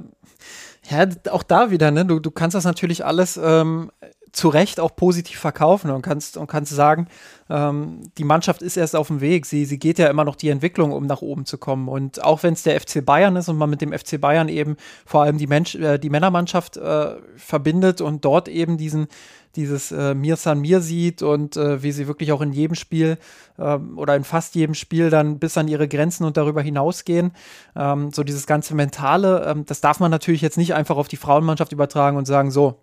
[0.90, 2.04] ja auch da wieder, ne?
[2.04, 3.90] Du, du kannst das natürlich alles ähm,
[4.32, 7.08] zu Recht auch positiv verkaufen und kannst, und kannst sagen,
[7.50, 9.46] ähm, die Mannschaft ist erst auf dem Weg.
[9.46, 11.88] Sie, sie geht ja immer noch die Entwicklung, um nach oben zu kommen.
[11.88, 14.76] Und auch wenn es der FC Bayern ist und man mit dem FC Bayern eben
[15.06, 19.08] vor allem die, Mensch, äh, die Männermannschaft äh, verbindet und dort eben diesen,
[19.56, 23.18] dieses äh, Mir San Mir sieht und äh, wie sie wirklich auch in jedem Spiel
[23.58, 27.32] ähm, oder in fast jedem Spiel dann bis an ihre Grenzen und darüber hinausgehen.
[27.74, 31.16] Ähm, so dieses ganze Mentale, ähm, das darf man natürlich jetzt nicht einfach auf die
[31.16, 32.80] Frauenmannschaft übertragen und sagen, so,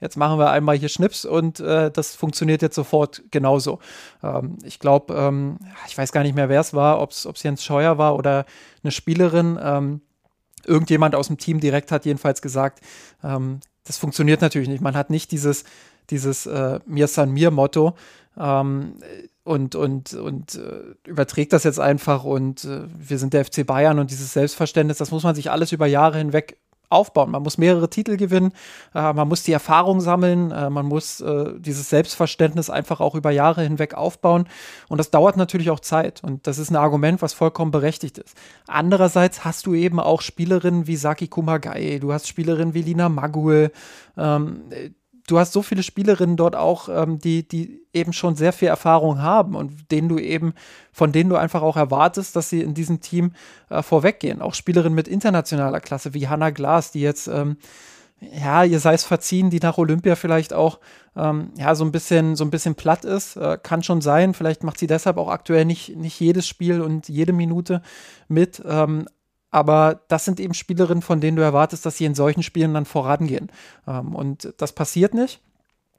[0.00, 3.78] jetzt machen wir einmal hier Schnips und äh, das funktioniert jetzt sofort genauso.
[4.22, 7.64] Ähm, ich glaube, ähm, ich weiß gar nicht mehr, wer es war, ob es Jens
[7.64, 8.46] Scheuer war oder
[8.82, 9.58] eine Spielerin.
[9.62, 10.00] Ähm,
[10.64, 12.80] irgendjemand aus dem Team direkt hat jedenfalls gesagt,
[13.22, 14.82] ähm, das funktioniert natürlich nicht.
[14.82, 15.64] Man hat nicht dieses,
[16.10, 17.94] dieses äh, Mir San Mir Motto
[18.38, 18.94] ähm,
[19.44, 23.98] und, und, und äh, überträgt das jetzt einfach und äh, wir sind der FC Bayern
[23.98, 26.58] und dieses Selbstverständnis, das muss man sich alles über Jahre hinweg
[26.90, 27.30] aufbauen.
[27.30, 28.52] Man muss mehrere Titel gewinnen,
[28.94, 33.30] äh, man muss die Erfahrung sammeln, äh, man muss äh, dieses Selbstverständnis einfach auch über
[33.30, 34.48] Jahre hinweg aufbauen.
[34.88, 36.22] Und das dauert natürlich auch Zeit.
[36.22, 38.36] Und das ist ein Argument, was vollkommen berechtigt ist.
[38.66, 43.72] Andererseits hast du eben auch Spielerinnen wie Saki Kumagai, du hast Spielerinnen wie Lina Magul,
[44.16, 44.62] ähm,
[45.30, 49.22] du hast so viele Spielerinnen dort auch, ähm, die, die eben schon sehr viel Erfahrung
[49.22, 50.54] haben und denen du eben,
[50.92, 53.32] von denen du einfach auch erwartest, dass sie in diesem Team
[53.68, 54.42] äh, vorweggehen.
[54.42, 57.56] Auch Spielerinnen mit internationaler Klasse wie Hannah Glas, die jetzt, ähm,
[58.20, 60.78] ja, ihr sei es verziehen, die nach Olympia vielleicht auch
[61.16, 63.36] ähm, ja, so ein bisschen, so ein bisschen platt ist.
[63.36, 64.34] Äh, kann schon sein.
[64.34, 67.82] Vielleicht macht sie deshalb auch aktuell nicht, nicht jedes Spiel und jede Minute
[68.28, 68.62] mit.
[68.66, 69.06] Ähm,
[69.50, 72.84] aber das sind eben Spielerinnen, von denen du erwartest, dass sie in solchen Spielen dann
[72.84, 73.50] vorangehen.
[73.86, 75.40] Ähm, und das passiert nicht.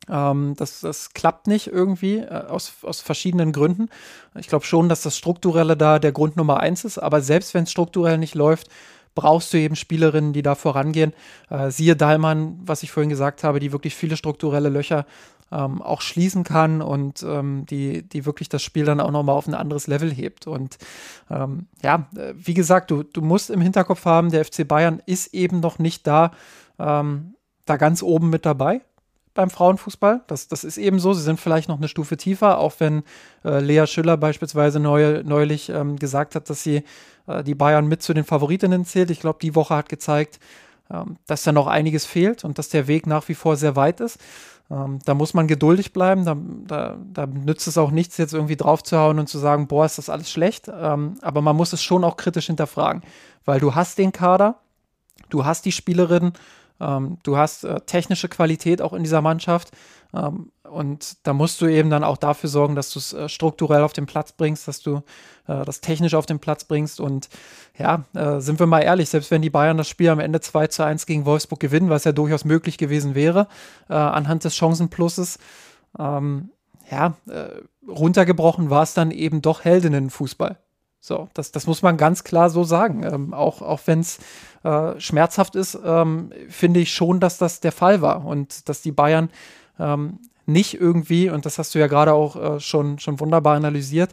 [0.09, 3.89] Ähm, das, das klappt nicht irgendwie äh, aus, aus verschiedenen Gründen.
[4.35, 7.63] Ich glaube schon, dass das Strukturelle da der Grund Nummer eins ist, aber selbst wenn
[7.63, 8.67] es strukturell nicht läuft,
[9.15, 11.13] brauchst du eben Spielerinnen, die da vorangehen.
[11.49, 15.05] Äh, siehe Dahlmann, was ich vorhin gesagt habe, die wirklich viele strukturelle Löcher
[15.51, 19.47] ähm, auch schließen kann und ähm, die, die wirklich das Spiel dann auch nochmal auf
[19.47, 20.47] ein anderes Level hebt.
[20.47, 20.77] Und
[21.29, 25.33] ähm, ja, äh, wie gesagt, du, du musst im Hinterkopf haben, der FC Bayern ist
[25.33, 26.31] eben noch nicht da,
[26.79, 27.35] ähm,
[27.65, 28.81] da ganz oben mit dabei
[29.33, 30.21] beim Frauenfußball.
[30.27, 31.13] Das, das ist eben so.
[31.13, 33.03] Sie sind vielleicht noch eine Stufe tiefer, auch wenn
[33.43, 36.83] äh, Lea Schüller beispielsweise neu, neulich ähm, gesagt hat, dass sie
[37.27, 39.11] äh, die Bayern mit zu den Favoritinnen zählt.
[39.11, 40.39] Ich glaube, die Woche hat gezeigt,
[40.91, 43.99] ähm, dass da noch einiges fehlt und dass der Weg nach wie vor sehr weit
[43.99, 44.19] ist.
[44.69, 46.25] Ähm, da muss man geduldig bleiben.
[46.25, 49.97] Da, da, da, nützt es auch nichts, jetzt irgendwie draufzuhauen und zu sagen, boah, ist
[49.97, 50.69] das alles schlecht.
[50.73, 53.03] Ähm, aber man muss es schon auch kritisch hinterfragen,
[53.45, 54.59] weil du hast den Kader,
[55.29, 56.33] du hast die Spielerinnen,
[56.79, 59.71] ähm, du hast äh, technische Qualität auch in dieser Mannschaft.
[60.13, 63.83] Ähm, und da musst du eben dann auch dafür sorgen, dass du es äh, strukturell
[63.83, 65.03] auf den Platz bringst, dass du
[65.47, 66.99] äh, das technisch auf den Platz bringst.
[66.99, 67.29] Und
[67.77, 70.67] ja, äh, sind wir mal ehrlich, selbst wenn die Bayern das Spiel am Ende 2
[70.67, 73.47] zu 1 gegen Wolfsburg gewinnen, was ja durchaus möglich gewesen wäre,
[73.89, 75.39] äh, anhand des Chancenplusses,
[75.99, 76.49] ähm,
[76.89, 77.49] ja, äh,
[77.87, 80.57] runtergebrochen war es dann eben doch Heldinnenfußball.
[80.99, 83.03] So, das, das muss man ganz klar so sagen.
[83.03, 84.19] Ähm, auch auch wenn es
[84.99, 89.31] schmerzhaft ist, ähm, finde ich schon, dass das der Fall war und dass die Bayern
[89.79, 90.19] ähm,
[90.51, 94.11] nicht irgendwie, und das hast du ja gerade auch äh, schon, schon wunderbar analysiert,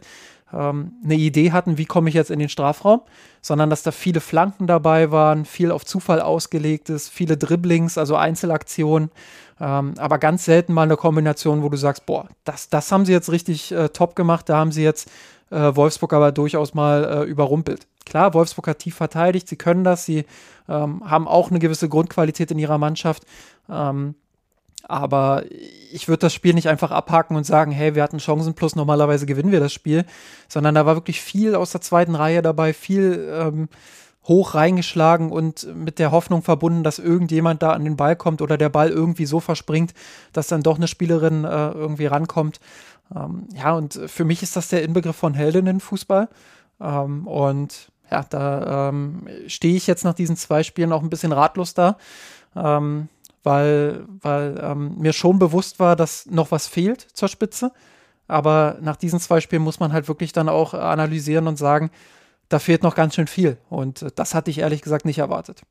[0.53, 3.01] ähm, eine Idee hatten, wie komme ich jetzt in den Strafraum,
[3.41, 8.15] sondern dass da viele Flanken dabei waren, viel auf Zufall ausgelegt ist, viele Dribblings, also
[8.15, 9.11] Einzelaktionen,
[9.59, 13.11] ähm, aber ganz selten mal eine Kombination, wo du sagst, boah, das, das haben sie
[13.11, 15.09] jetzt richtig äh, top gemacht, da haben sie jetzt
[15.51, 17.87] äh, Wolfsburg aber durchaus mal äh, überrumpelt.
[18.05, 20.25] Klar, Wolfsburg hat tief verteidigt, sie können das, sie
[20.67, 23.23] ähm, haben auch eine gewisse Grundqualität in ihrer Mannschaft.
[23.69, 24.15] Ähm,
[24.87, 25.43] aber
[25.91, 29.25] ich würde das Spiel nicht einfach abhaken und sagen, hey, wir hatten Chancen plus normalerweise
[29.25, 30.05] gewinnen wir das Spiel,
[30.47, 33.69] sondern da war wirklich viel aus der zweiten Reihe dabei, viel ähm,
[34.27, 38.57] hoch reingeschlagen und mit der Hoffnung verbunden, dass irgendjemand da an den Ball kommt oder
[38.57, 39.93] der Ball irgendwie so verspringt,
[40.33, 42.59] dass dann doch eine Spielerin äh, irgendwie rankommt.
[43.15, 46.29] Ähm, ja, und für mich ist das der Inbegriff von Heldinnenfußball.
[46.79, 51.31] Ähm, und ja, da ähm, stehe ich jetzt nach diesen zwei Spielen auch ein bisschen
[51.31, 51.97] ratlos da.
[52.55, 53.09] Ähm,
[53.43, 57.71] weil, weil ähm, mir schon bewusst war, dass noch was fehlt zur Spitze.
[58.27, 61.89] Aber nach diesen zwei Spielen muss man halt wirklich dann auch analysieren und sagen,
[62.47, 63.57] da fehlt noch ganz schön viel.
[63.69, 65.61] Und das hatte ich ehrlich gesagt nicht erwartet.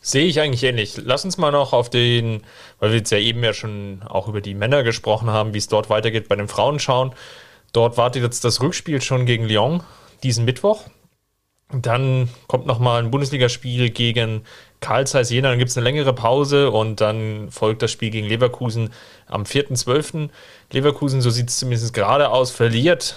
[0.00, 0.96] Sehe ich eigentlich ähnlich.
[0.96, 2.42] Lass uns mal noch auf den,
[2.80, 5.68] weil wir jetzt ja eben ja schon auch über die Männer gesprochen haben, wie es
[5.68, 7.14] dort weitergeht bei den Frauen schauen.
[7.72, 9.82] Dort wartet jetzt das Rückspiel schon gegen Lyon
[10.24, 10.84] diesen Mittwoch.
[11.72, 14.44] Dann kommt noch mal ein Bundesligaspiel gegen
[14.82, 18.26] Karl Zeiss Jena, dann gibt es eine längere Pause und dann folgt das Spiel gegen
[18.26, 18.90] Leverkusen
[19.26, 20.28] am 4.12.
[20.72, 23.16] Leverkusen, so sieht es zumindest gerade aus, verliert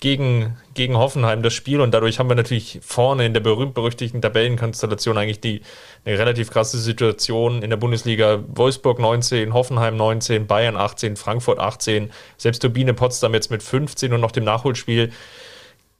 [0.00, 5.18] gegen, gegen Hoffenheim das Spiel und dadurch haben wir natürlich vorne in der berühmt-berüchtigten Tabellenkonstellation
[5.18, 5.62] eigentlich die,
[6.04, 8.44] eine relativ krasse Situation in der Bundesliga.
[8.46, 14.20] Wolfsburg 19, Hoffenheim 19, Bayern 18, Frankfurt 18, selbst Turbine Potsdam jetzt mit 15 und
[14.20, 15.10] noch dem Nachholspiel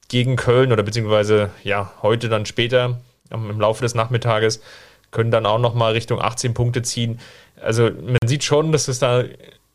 [0.07, 3.01] gegen Köln oder beziehungsweise ja, heute dann später
[3.31, 4.61] im Laufe des Nachmittages
[5.11, 7.19] können dann auch nochmal Richtung 18 Punkte ziehen.
[7.61, 9.23] Also man sieht schon, dass es da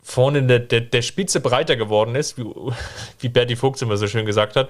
[0.02, 2.44] vorne der, der, der Spitze breiter geworden ist, wie,
[3.18, 4.68] wie Berti Fuchs immer so schön gesagt hat.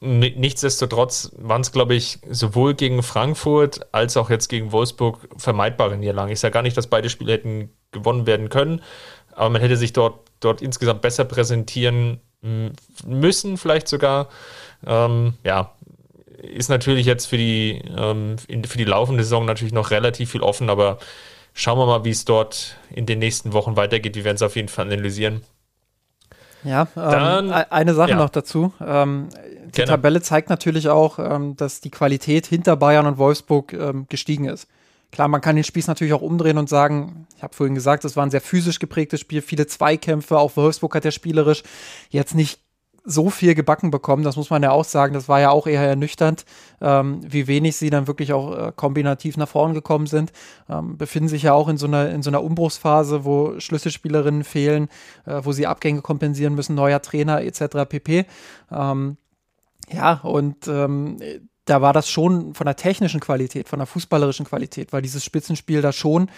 [0.00, 6.30] Nichtsdestotrotz waren es, glaube ich, sowohl gegen Frankfurt als auch jetzt gegen Wolfsburg vermeidbare Niederlagen.
[6.30, 8.82] Ich sage gar nicht, dass beide Spiele hätten gewonnen werden können,
[9.32, 12.20] aber man hätte sich dort, dort insgesamt besser präsentieren
[13.06, 14.28] müssen, vielleicht sogar.
[14.86, 15.72] Ähm, ja,
[16.52, 20.70] ist natürlich jetzt für die, ähm, für die laufende Saison natürlich noch relativ viel offen,
[20.70, 20.98] aber
[21.52, 24.16] schauen wir mal, wie es dort in den nächsten Wochen weitergeht.
[24.16, 25.42] Wir werden es auf jeden Fall analysieren.
[26.64, 28.16] Ja, ähm, Dann, eine Sache ja.
[28.16, 28.72] noch dazu.
[28.84, 29.28] Ähm,
[29.66, 29.90] die Gerne.
[29.90, 34.66] Tabelle zeigt natürlich auch, ähm, dass die Qualität hinter Bayern und Wolfsburg ähm, gestiegen ist.
[35.12, 38.16] Klar, man kann den Spieß natürlich auch umdrehen und sagen, ich habe vorhin gesagt, es
[38.16, 41.62] war ein sehr physisch geprägtes Spiel, viele Zweikämpfe, auch Wolfsburg hat ja spielerisch
[42.10, 42.60] jetzt nicht
[43.04, 45.12] so viel gebacken bekommen, das muss man ja auch sagen.
[45.12, 46.46] Das war ja auch eher ernüchternd,
[46.80, 50.32] ähm, wie wenig sie dann wirklich auch äh, kombinativ nach vorn gekommen sind.
[50.70, 54.88] Ähm, befinden sich ja auch in so einer, in so einer Umbruchsphase, wo Schlüsselspielerinnen fehlen,
[55.26, 57.86] äh, wo sie Abgänge kompensieren müssen, neuer Trainer etc.
[57.88, 58.24] pp.
[58.72, 59.18] Ähm,
[59.92, 61.18] ja, und ähm,
[61.66, 65.82] da war das schon von der technischen Qualität, von der fußballerischen Qualität, weil dieses Spitzenspiel
[65.82, 66.30] da schon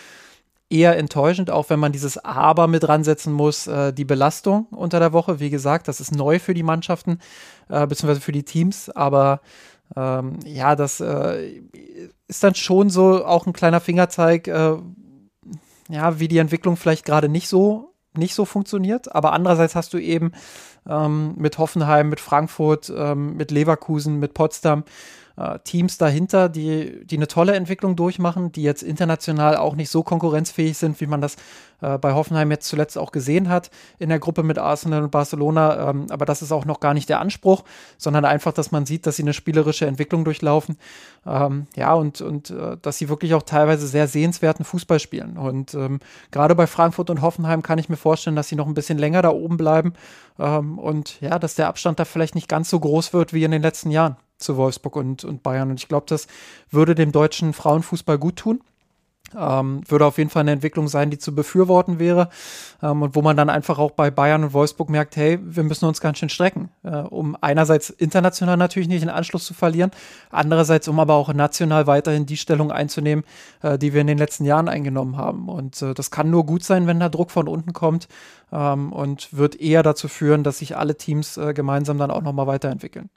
[0.69, 5.13] eher enttäuschend, auch wenn man dieses Aber mit ransetzen muss, äh, die Belastung unter der
[5.13, 5.39] Woche.
[5.41, 7.19] Wie gesagt, das ist neu für die Mannschaften,
[7.69, 9.41] äh, beziehungsweise für die Teams, aber
[9.95, 11.61] ähm, ja, das äh,
[12.27, 14.77] ist dann schon so auch ein kleiner Fingerzeig, äh,
[15.89, 19.15] ja, wie die Entwicklung vielleicht gerade nicht so nicht so funktioniert.
[19.15, 20.33] Aber andererseits hast du eben
[20.89, 24.85] ähm, mit Hoffenheim, mit Frankfurt, ähm, mit Leverkusen, mit Potsdam
[25.37, 30.03] äh, Teams dahinter, die, die eine tolle Entwicklung durchmachen, die jetzt international auch nicht so
[30.03, 31.37] konkurrenzfähig sind, wie man das
[31.81, 35.91] äh, bei Hoffenheim jetzt zuletzt auch gesehen hat in der Gruppe mit Arsenal und Barcelona.
[35.91, 37.65] Ähm, aber das ist auch noch gar nicht der Anspruch,
[37.99, 40.79] sondern einfach, dass man sieht, dass sie eine spielerische Entwicklung durchlaufen.
[41.27, 45.37] Ähm, ja, und, und äh, dass sie wirklich auch teilweise sehr sehenswerten Fußball spielen.
[45.37, 48.75] Und ähm, gerade bei Frankfurt und Hoffenheim kann ich mir vorstellen, dass sie noch ein
[48.75, 49.93] bisschen länger da oben bleiben.
[50.39, 53.51] Ähm, und ja, dass der Abstand da vielleicht nicht ganz so groß wird wie in
[53.51, 55.71] den letzten Jahren zu Wolfsburg und, und Bayern.
[55.71, 56.27] Und ich glaube, das
[56.71, 58.61] würde dem deutschen Frauenfußball gut tun.
[59.37, 62.29] Ähm, würde auf jeden Fall eine Entwicklung sein, die zu befürworten wäre
[62.81, 65.87] ähm, und wo man dann einfach auch bei Bayern und Wolfsburg merkt, hey, wir müssen
[65.87, 69.91] uns ganz schön strecken, äh, um einerseits international natürlich nicht den Anschluss zu verlieren,
[70.31, 73.25] andererseits um aber auch national weiterhin die Stellung einzunehmen,
[73.63, 75.49] äh, die wir in den letzten Jahren eingenommen haben.
[75.49, 78.07] Und äh, das kann nur gut sein, wenn da Druck von unten kommt
[78.53, 82.47] ähm, und wird eher dazu führen, dass sich alle Teams äh, gemeinsam dann auch nochmal
[82.47, 83.11] weiterentwickeln.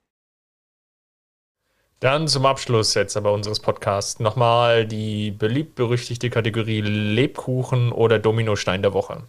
[1.99, 8.93] Dann zum Abschluss jetzt aber unseres Podcasts nochmal die beliebt-berüchtigte Kategorie Lebkuchen oder Dominostein der
[8.93, 9.23] Woche.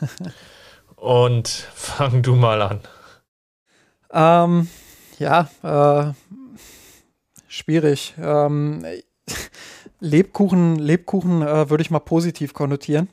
[0.96, 2.80] Und fang du mal an.
[4.12, 4.68] Ähm,
[5.18, 6.12] ja, äh,
[7.48, 8.14] schwierig.
[8.18, 8.84] Ähm,
[9.98, 13.08] Lebkuchen, Lebkuchen äh, würde ich mal positiv konnotieren.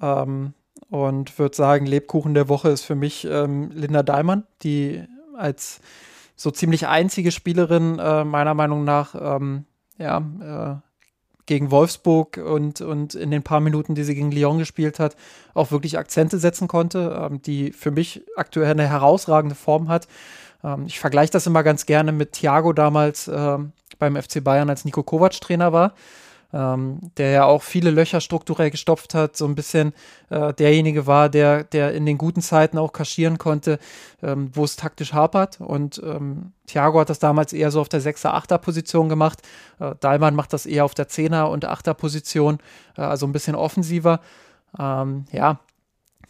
[0.00, 0.54] Ähm,
[0.88, 5.04] und würde sagen, Lebkuchen der Woche ist für mich ähm, Linda Daimann, die
[5.36, 5.80] als
[6.40, 9.66] so ziemlich einzige Spielerin, äh, meiner Meinung nach, ähm,
[9.98, 14.98] ja, äh, gegen Wolfsburg und, und in den paar Minuten, die sie gegen Lyon gespielt
[14.98, 15.16] hat,
[15.52, 20.08] auch wirklich Akzente setzen konnte, ähm, die für mich aktuell eine herausragende Form hat.
[20.64, 23.58] Ähm, ich vergleiche das immer ganz gerne mit Thiago damals äh,
[23.98, 25.92] beim FC Bayern, als Nico Kovac Trainer war
[26.52, 29.92] ähm, der ja auch viele Löcher strukturell gestopft hat, so ein bisschen
[30.30, 33.78] äh, derjenige war, der, der in den guten Zeiten auch kaschieren konnte,
[34.22, 35.60] ähm, wo es taktisch hapert.
[35.60, 39.40] Und ähm, Thiago hat das damals eher so auf der 6er, 8er Position gemacht.
[39.78, 42.58] Äh, Dahlmann macht das eher auf der 10er und 8er Position,
[42.96, 44.20] äh, also ein bisschen offensiver.
[44.78, 45.60] Ähm, ja,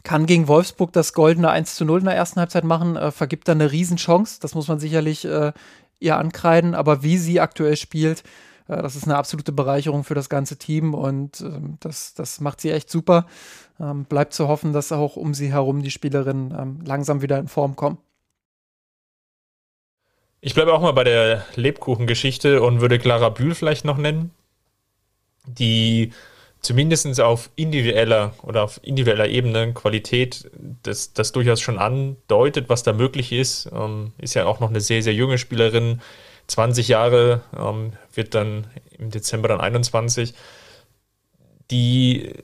[0.02, 3.48] kann gegen Wolfsburg das goldene 1 zu 0 in der ersten Halbzeit machen, äh, vergibt
[3.48, 4.40] dann eine Riesenchance.
[4.40, 5.52] Das muss man sicherlich äh,
[5.98, 6.74] ihr ankreiden.
[6.74, 8.22] Aber wie sie aktuell spielt,
[8.76, 12.70] das ist eine absolute Bereicherung für das ganze Team und ähm, das, das macht sie
[12.70, 13.26] echt super.
[13.80, 17.48] Ähm, bleibt zu hoffen, dass auch um sie herum die Spielerinnen ähm, langsam wieder in
[17.48, 17.98] Form kommen.
[20.40, 24.30] Ich bleibe auch mal bei der Lebkuchengeschichte und würde Clara Bühl vielleicht noch nennen,
[25.46, 26.12] die
[26.60, 30.50] zumindest auf individueller oder auf individueller Ebene Qualität
[30.82, 33.70] das, das durchaus schon andeutet, was da möglich ist.
[34.18, 36.00] Ist ja auch noch eine sehr, sehr junge Spielerin,
[36.50, 38.66] 20 Jahre, ähm, wird dann
[38.98, 40.34] im Dezember dann 21,
[41.70, 42.34] die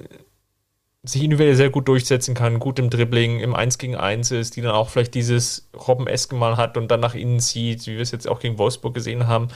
[1.08, 4.62] sich individuell sehr gut durchsetzen kann, gut im Dribbling, im 1 gegen 1 ist, die
[4.62, 8.10] dann auch vielleicht dieses Robben-Eske mal hat und dann nach innen zieht, wie wir es
[8.10, 9.48] jetzt auch gegen Wolfsburg gesehen haben.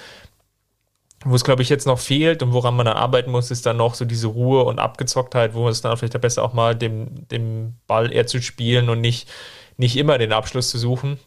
[1.24, 3.76] Wo es, glaube ich, jetzt noch fehlt und woran man dann arbeiten muss, ist dann
[3.76, 7.74] noch so diese Ruhe und Abgezocktheit, wo es dann vielleicht besser auch mal dem, dem
[7.86, 9.28] Ball eher zu spielen und nicht,
[9.76, 11.18] nicht immer den Abschluss zu suchen.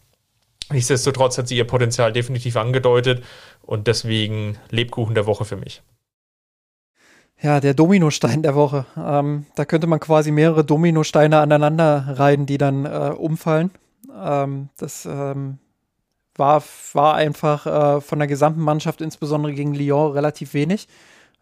[0.72, 3.24] Nichtsdestotrotz hat sie ihr Potenzial definitiv angedeutet
[3.61, 5.82] und deswegen Lebkuchen der Woche für mich.
[7.41, 8.86] Ja, der Dominostein der Woche.
[8.97, 13.72] Ähm, da könnte man quasi mehrere Dominosteine aneinander reihen, die dann äh, umfallen.
[14.18, 15.57] Ähm, das ähm,
[16.36, 20.88] war, war einfach äh, von der gesamten Mannschaft, insbesondere gegen Lyon, relativ wenig.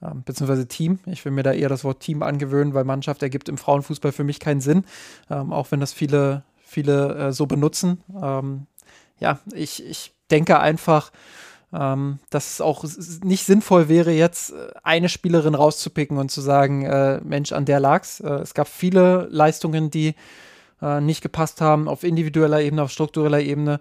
[0.01, 0.99] Ähm, beziehungsweise Team.
[1.05, 4.23] Ich will mir da eher das Wort Team angewöhnen, weil Mannschaft ergibt im Frauenfußball für
[4.23, 4.85] mich keinen Sinn.
[5.29, 8.03] Ähm, auch wenn das viele, viele äh, so benutzen.
[8.19, 8.65] Ähm,
[9.21, 11.11] ja, ich, ich denke einfach,
[11.73, 12.83] ähm, dass es auch
[13.23, 17.79] nicht sinnvoll wäre, jetzt äh, eine Spielerin rauszupicken und zu sagen, äh, Mensch, an der
[17.79, 18.19] lag's.
[18.19, 20.15] Äh, es gab viele Leistungen, die
[20.81, 23.79] äh, nicht gepasst haben, auf individueller Ebene, auf struktureller Ebene.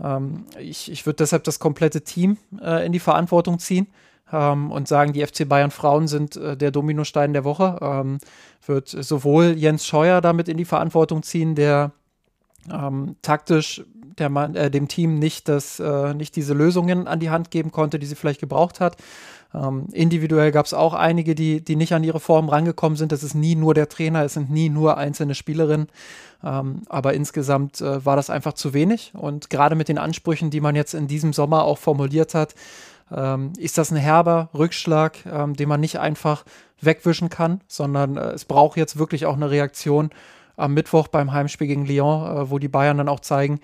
[0.00, 3.88] Ähm, ich ich würde deshalb das komplette Team äh, in die Verantwortung ziehen
[4.32, 7.78] ähm, und sagen, die FC Bayern Frauen sind äh, der Dominostein der Woche.
[7.80, 8.18] Ähm,
[8.64, 11.90] wird sowohl Jens Scheuer damit in die Verantwortung ziehen, der
[12.70, 13.84] ähm, taktisch
[14.18, 17.72] der Mann, äh, dem Team nicht, das, äh, nicht diese Lösungen an die Hand geben
[17.72, 18.96] konnte, die sie vielleicht gebraucht hat.
[19.54, 23.12] Ähm, individuell gab es auch einige, die, die nicht an ihre Form rangekommen sind.
[23.12, 25.88] Das ist nie nur der Trainer, es sind nie nur einzelne Spielerinnen.
[26.44, 29.12] Ähm, aber insgesamt äh, war das einfach zu wenig.
[29.14, 32.54] Und gerade mit den Ansprüchen, die man jetzt in diesem Sommer auch formuliert hat,
[33.14, 36.44] ähm, ist das ein herber Rückschlag, ähm, den man nicht einfach
[36.80, 40.10] wegwischen kann, sondern äh, es braucht jetzt wirklich auch eine Reaktion
[40.62, 43.60] am Mittwoch beim Heimspiel gegen Lyon, äh, wo die Bayern dann auch zeigen,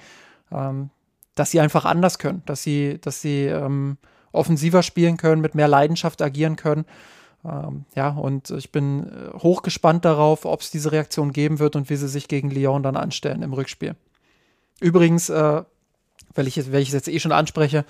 [0.53, 0.90] ähm,
[1.34, 3.96] dass sie einfach anders können, dass sie, dass sie ähm,
[4.32, 6.84] offensiver spielen können, mit mehr Leidenschaft agieren können.
[7.44, 11.88] Ähm, ja, und ich bin äh, hochgespannt darauf, ob es diese Reaktion geben wird und
[11.88, 13.94] wie sie sich gegen Lyon dann anstellen im Rückspiel.
[14.80, 15.62] Übrigens, äh,
[16.34, 17.84] weil, ich, weil ich es jetzt eh schon anspreche,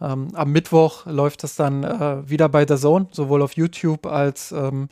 [0.00, 4.52] ähm, am Mittwoch läuft das dann äh, wieder bei der Zone, sowohl auf YouTube als
[4.52, 4.88] ähm,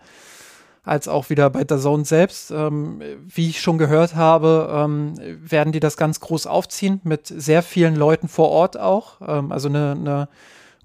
[0.83, 2.51] als auch wieder bei der Zone selbst.
[2.51, 7.63] Ähm, wie ich schon gehört habe, ähm, werden die das ganz groß aufziehen mit sehr
[7.63, 9.21] vielen Leuten vor Ort auch.
[9.27, 10.29] Ähm, also eine, eine,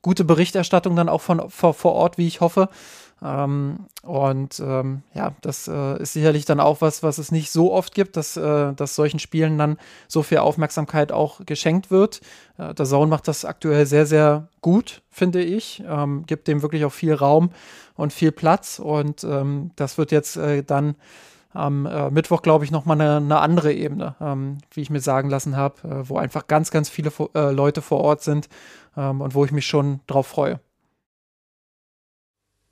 [0.05, 2.69] gute Berichterstattung dann auch von vor, vor Ort, wie ich hoffe.
[3.21, 7.73] Ähm, und ähm, ja, das äh, ist sicherlich dann auch was, was es nicht so
[7.73, 12.21] oft gibt, dass, äh, dass solchen Spielen dann so viel Aufmerksamkeit auch geschenkt wird.
[12.57, 15.83] Äh, der Zone macht das aktuell sehr, sehr gut, finde ich.
[15.87, 17.51] Ähm, gibt dem wirklich auch viel Raum
[17.95, 18.79] und viel Platz.
[18.79, 20.95] Und ähm, das wird jetzt äh, dann
[21.53, 25.29] am äh, Mittwoch, glaube ich, nochmal eine, eine andere Ebene, ähm, wie ich mir sagen
[25.29, 28.49] lassen habe, äh, wo einfach ganz, ganz viele äh, Leute vor Ort sind
[28.97, 30.59] ähm, und wo ich mich schon drauf freue.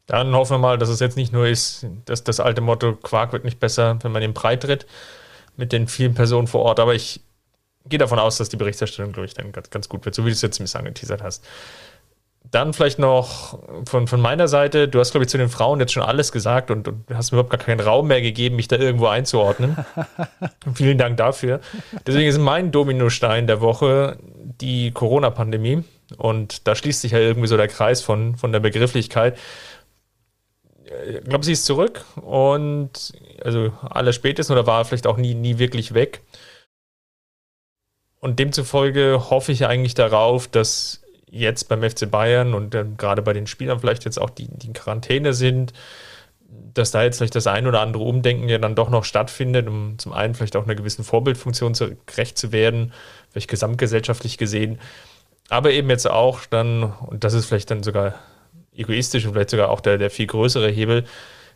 [0.05, 3.31] Dann hoffen wir mal, dass es jetzt nicht nur ist, dass das alte Motto, Quark
[3.31, 4.85] wird nicht besser, wenn man den breit tritt,
[5.55, 6.79] mit den vielen Personen vor Ort.
[6.79, 7.21] Aber ich
[7.87, 10.29] gehe davon aus, dass die Berichterstattung, glaube ich, dann ganz, ganz gut wird, so wie
[10.29, 11.45] du es jetzt ein bisschen angeteasert hast.
[12.51, 15.93] Dann vielleicht noch von, von meiner Seite, du hast, glaube ich, zu den Frauen jetzt
[15.93, 18.75] schon alles gesagt und, und hast mir überhaupt gar keinen Raum mehr gegeben, mich da
[18.75, 19.77] irgendwo einzuordnen.
[20.75, 21.61] Vielen Dank dafür.
[22.05, 24.17] Deswegen ist mein Dominostein der Woche
[24.59, 25.83] die Corona-Pandemie.
[26.17, 29.37] Und da schließt sich ja irgendwie so der Kreis von, von der Begrifflichkeit.
[31.07, 33.13] Ich glaube, sie ist zurück und
[33.43, 36.21] also alle spätestens oder war vielleicht auch nie, nie wirklich weg.
[38.19, 43.33] Und demzufolge hoffe ich eigentlich darauf, dass jetzt beim FC Bayern und äh, gerade bei
[43.33, 45.73] den Spielern vielleicht jetzt auch die, die in Quarantäne sind,
[46.73, 49.97] dass da jetzt vielleicht das ein oder andere Umdenken ja dann doch noch stattfindet, um
[49.97, 51.73] zum einen vielleicht auch einer gewissen Vorbildfunktion
[52.05, 52.93] gerecht zu werden,
[53.31, 54.79] vielleicht gesamtgesellschaftlich gesehen,
[55.49, 58.15] aber eben jetzt auch dann, und das ist vielleicht dann sogar
[58.75, 61.05] egoistisch und vielleicht sogar auch der, der viel größere Hebel,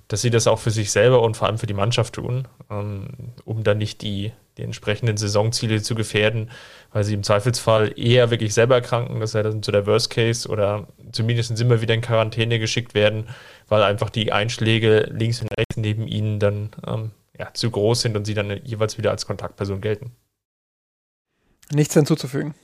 [0.07, 3.09] dass sie das auch für sich selber und vor allem für die Mannschaft tun, ähm,
[3.43, 6.49] um dann nicht die, die entsprechenden Saisonziele zu gefährden,
[6.93, 10.47] weil sie im Zweifelsfall eher wirklich selber erkranken, das wäre dann so der Worst Case,
[10.47, 13.27] oder zumindest immer wieder in Quarantäne geschickt werden,
[13.67, 18.15] weil einfach die Einschläge links und rechts neben ihnen dann ähm, ja, zu groß sind
[18.15, 20.11] und sie dann jeweils wieder als Kontaktperson gelten.
[21.71, 22.55] Nichts hinzuzufügen.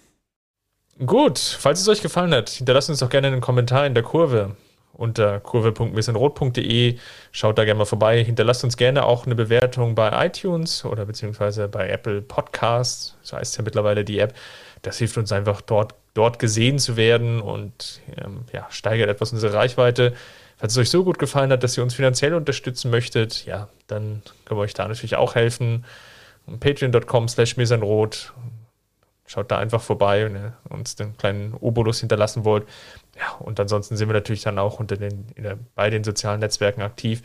[0.99, 4.55] Gut, falls es euch gefallen hat, hinterlasst uns doch gerne einen Kommentar in der Kurve
[4.93, 6.97] unter kurve.missenrot.de.
[7.31, 8.23] Schaut da gerne mal vorbei.
[8.23, 13.17] Hinterlasst uns gerne auch eine Bewertung bei iTunes oder beziehungsweise bei Apple Podcasts.
[13.23, 14.33] So heißt ja mittlerweile die App.
[14.83, 19.53] Das hilft uns einfach dort, dort gesehen zu werden und ähm, ja, steigert etwas unsere
[19.53, 20.13] Reichweite.
[20.57, 24.21] Falls es euch so gut gefallen hat, dass ihr uns finanziell unterstützen möchtet, ja, dann
[24.45, 25.85] können wir euch da natürlich auch helfen.
[26.59, 27.57] Patreon.com slash
[29.33, 32.67] schaut da einfach vorbei und ihr uns den kleinen Obolus hinterlassen wollt.
[33.17, 36.81] Ja, und ansonsten sind wir natürlich dann auch unter den, der, bei den sozialen Netzwerken
[36.81, 37.23] aktiv.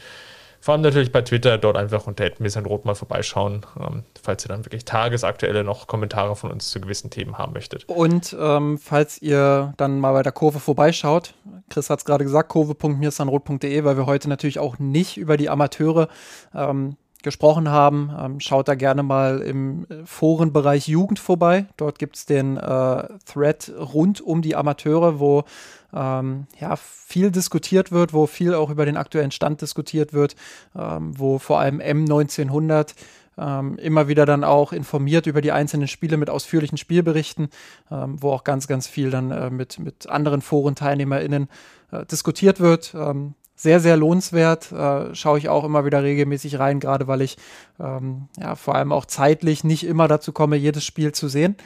[0.61, 2.28] Vor allem natürlich bei Twitter, dort einfach unter
[2.66, 7.11] Rot mal vorbeischauen, ähm, falls ihr dann wirklich tagesaktuelle noch Kommentare von uns zu gewissen
[7.11, 7.84] Themen haben möchtet.
[7.88, 11.34] Und ähm, falls ihr dann mal bei der Kurve vorbeischaut,
[11.70, 16.09] Chris hat es gerade gesagt, kurve.mirsanrot.de, weil wir heute natürlich auch nicht über die Amateure
[16.54, 21.66] ähm, gesprochen haben, ähm, schaut da gerne mal im äh, Forenbereich Jugend vorbei.
[21.76, 25.44] Dort gibt es den äh, Thread rund um die Amateure, wo
[25.92, 30.36] ähm, ja, viel diskutiert wird, wo viel auch über den aktuellen Stand diskutiert wird,
[30.76, 32.94] ähm, wo vor allem M1900
[33.38, 37.48] ähm, immer wieder dann auch informiert über die einzelnen Spiele mit ausführlichen Spielberichten,
[37.90, 41.48] ähm, wo auch ganz, ganz viel dann äh, mit, mit anderen Forenteilnehmerinnen
[41.92, 42.94] äh, diskutiert wird.
[43.61, 44.70] Sehr, sehr lohnenswert.
[44.70, 47.36] Äh, schaue ich auch immer wieder regelmäßig rein, gerade weil ich
[47.80, 51.56] ähm, ja vor allem auch zeitlich nicht immer dazu komme, jedes Spiel zu sehen.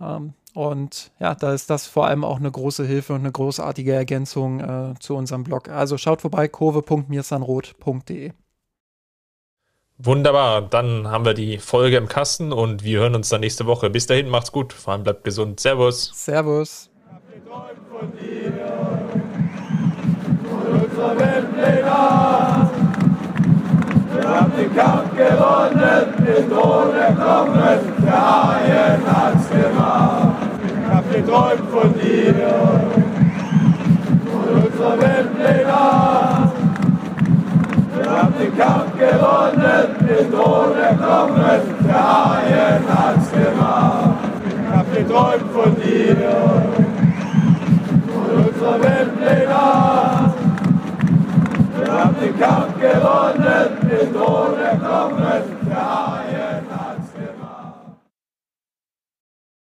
[0.00, 3.92] Ähm, und ja, da ist das vor allem auch eine große Hilfe und eine großartige
[3.92, 5.68] Ergänzung äh, zu unserem Blog.
[5.68, 8.32] Also schaut vorbei, kurve.mirsanrot.de.
[9.98, 13.90] Wunderbar, dann haben wir die Folge im Kasten und wir hören uns dann nächste Woche.
[13.90, 15.60] Bis dahin, macht's gut, vor allem bleibt gesund.
[15.60, 16.10] Servus.
[16.14, 16.90] Servus
[20.98, 22.70] unserer Weltpläne.
[24.14, 30.36] Wir haben den Kampf gewonnen, den Thron erkommen, der Haien hat's gemacht.
[30.64, 32.34] Ich hab geträumt von dir,
[34.26, 35.78] von unserer Weltpläne.
[37.94, 44.18] Wir haben den Kampf gewonnen, den Thron erkommen, der Haien hat's gemacht.
[44.48, 46.16] Ich hab geträumt von dir,
[48.12, 50.17] von unserer Weltpläne.
[51.88, 56.67] Wir haben den Kampf gewonnen, mit ohne Kommen der Haien.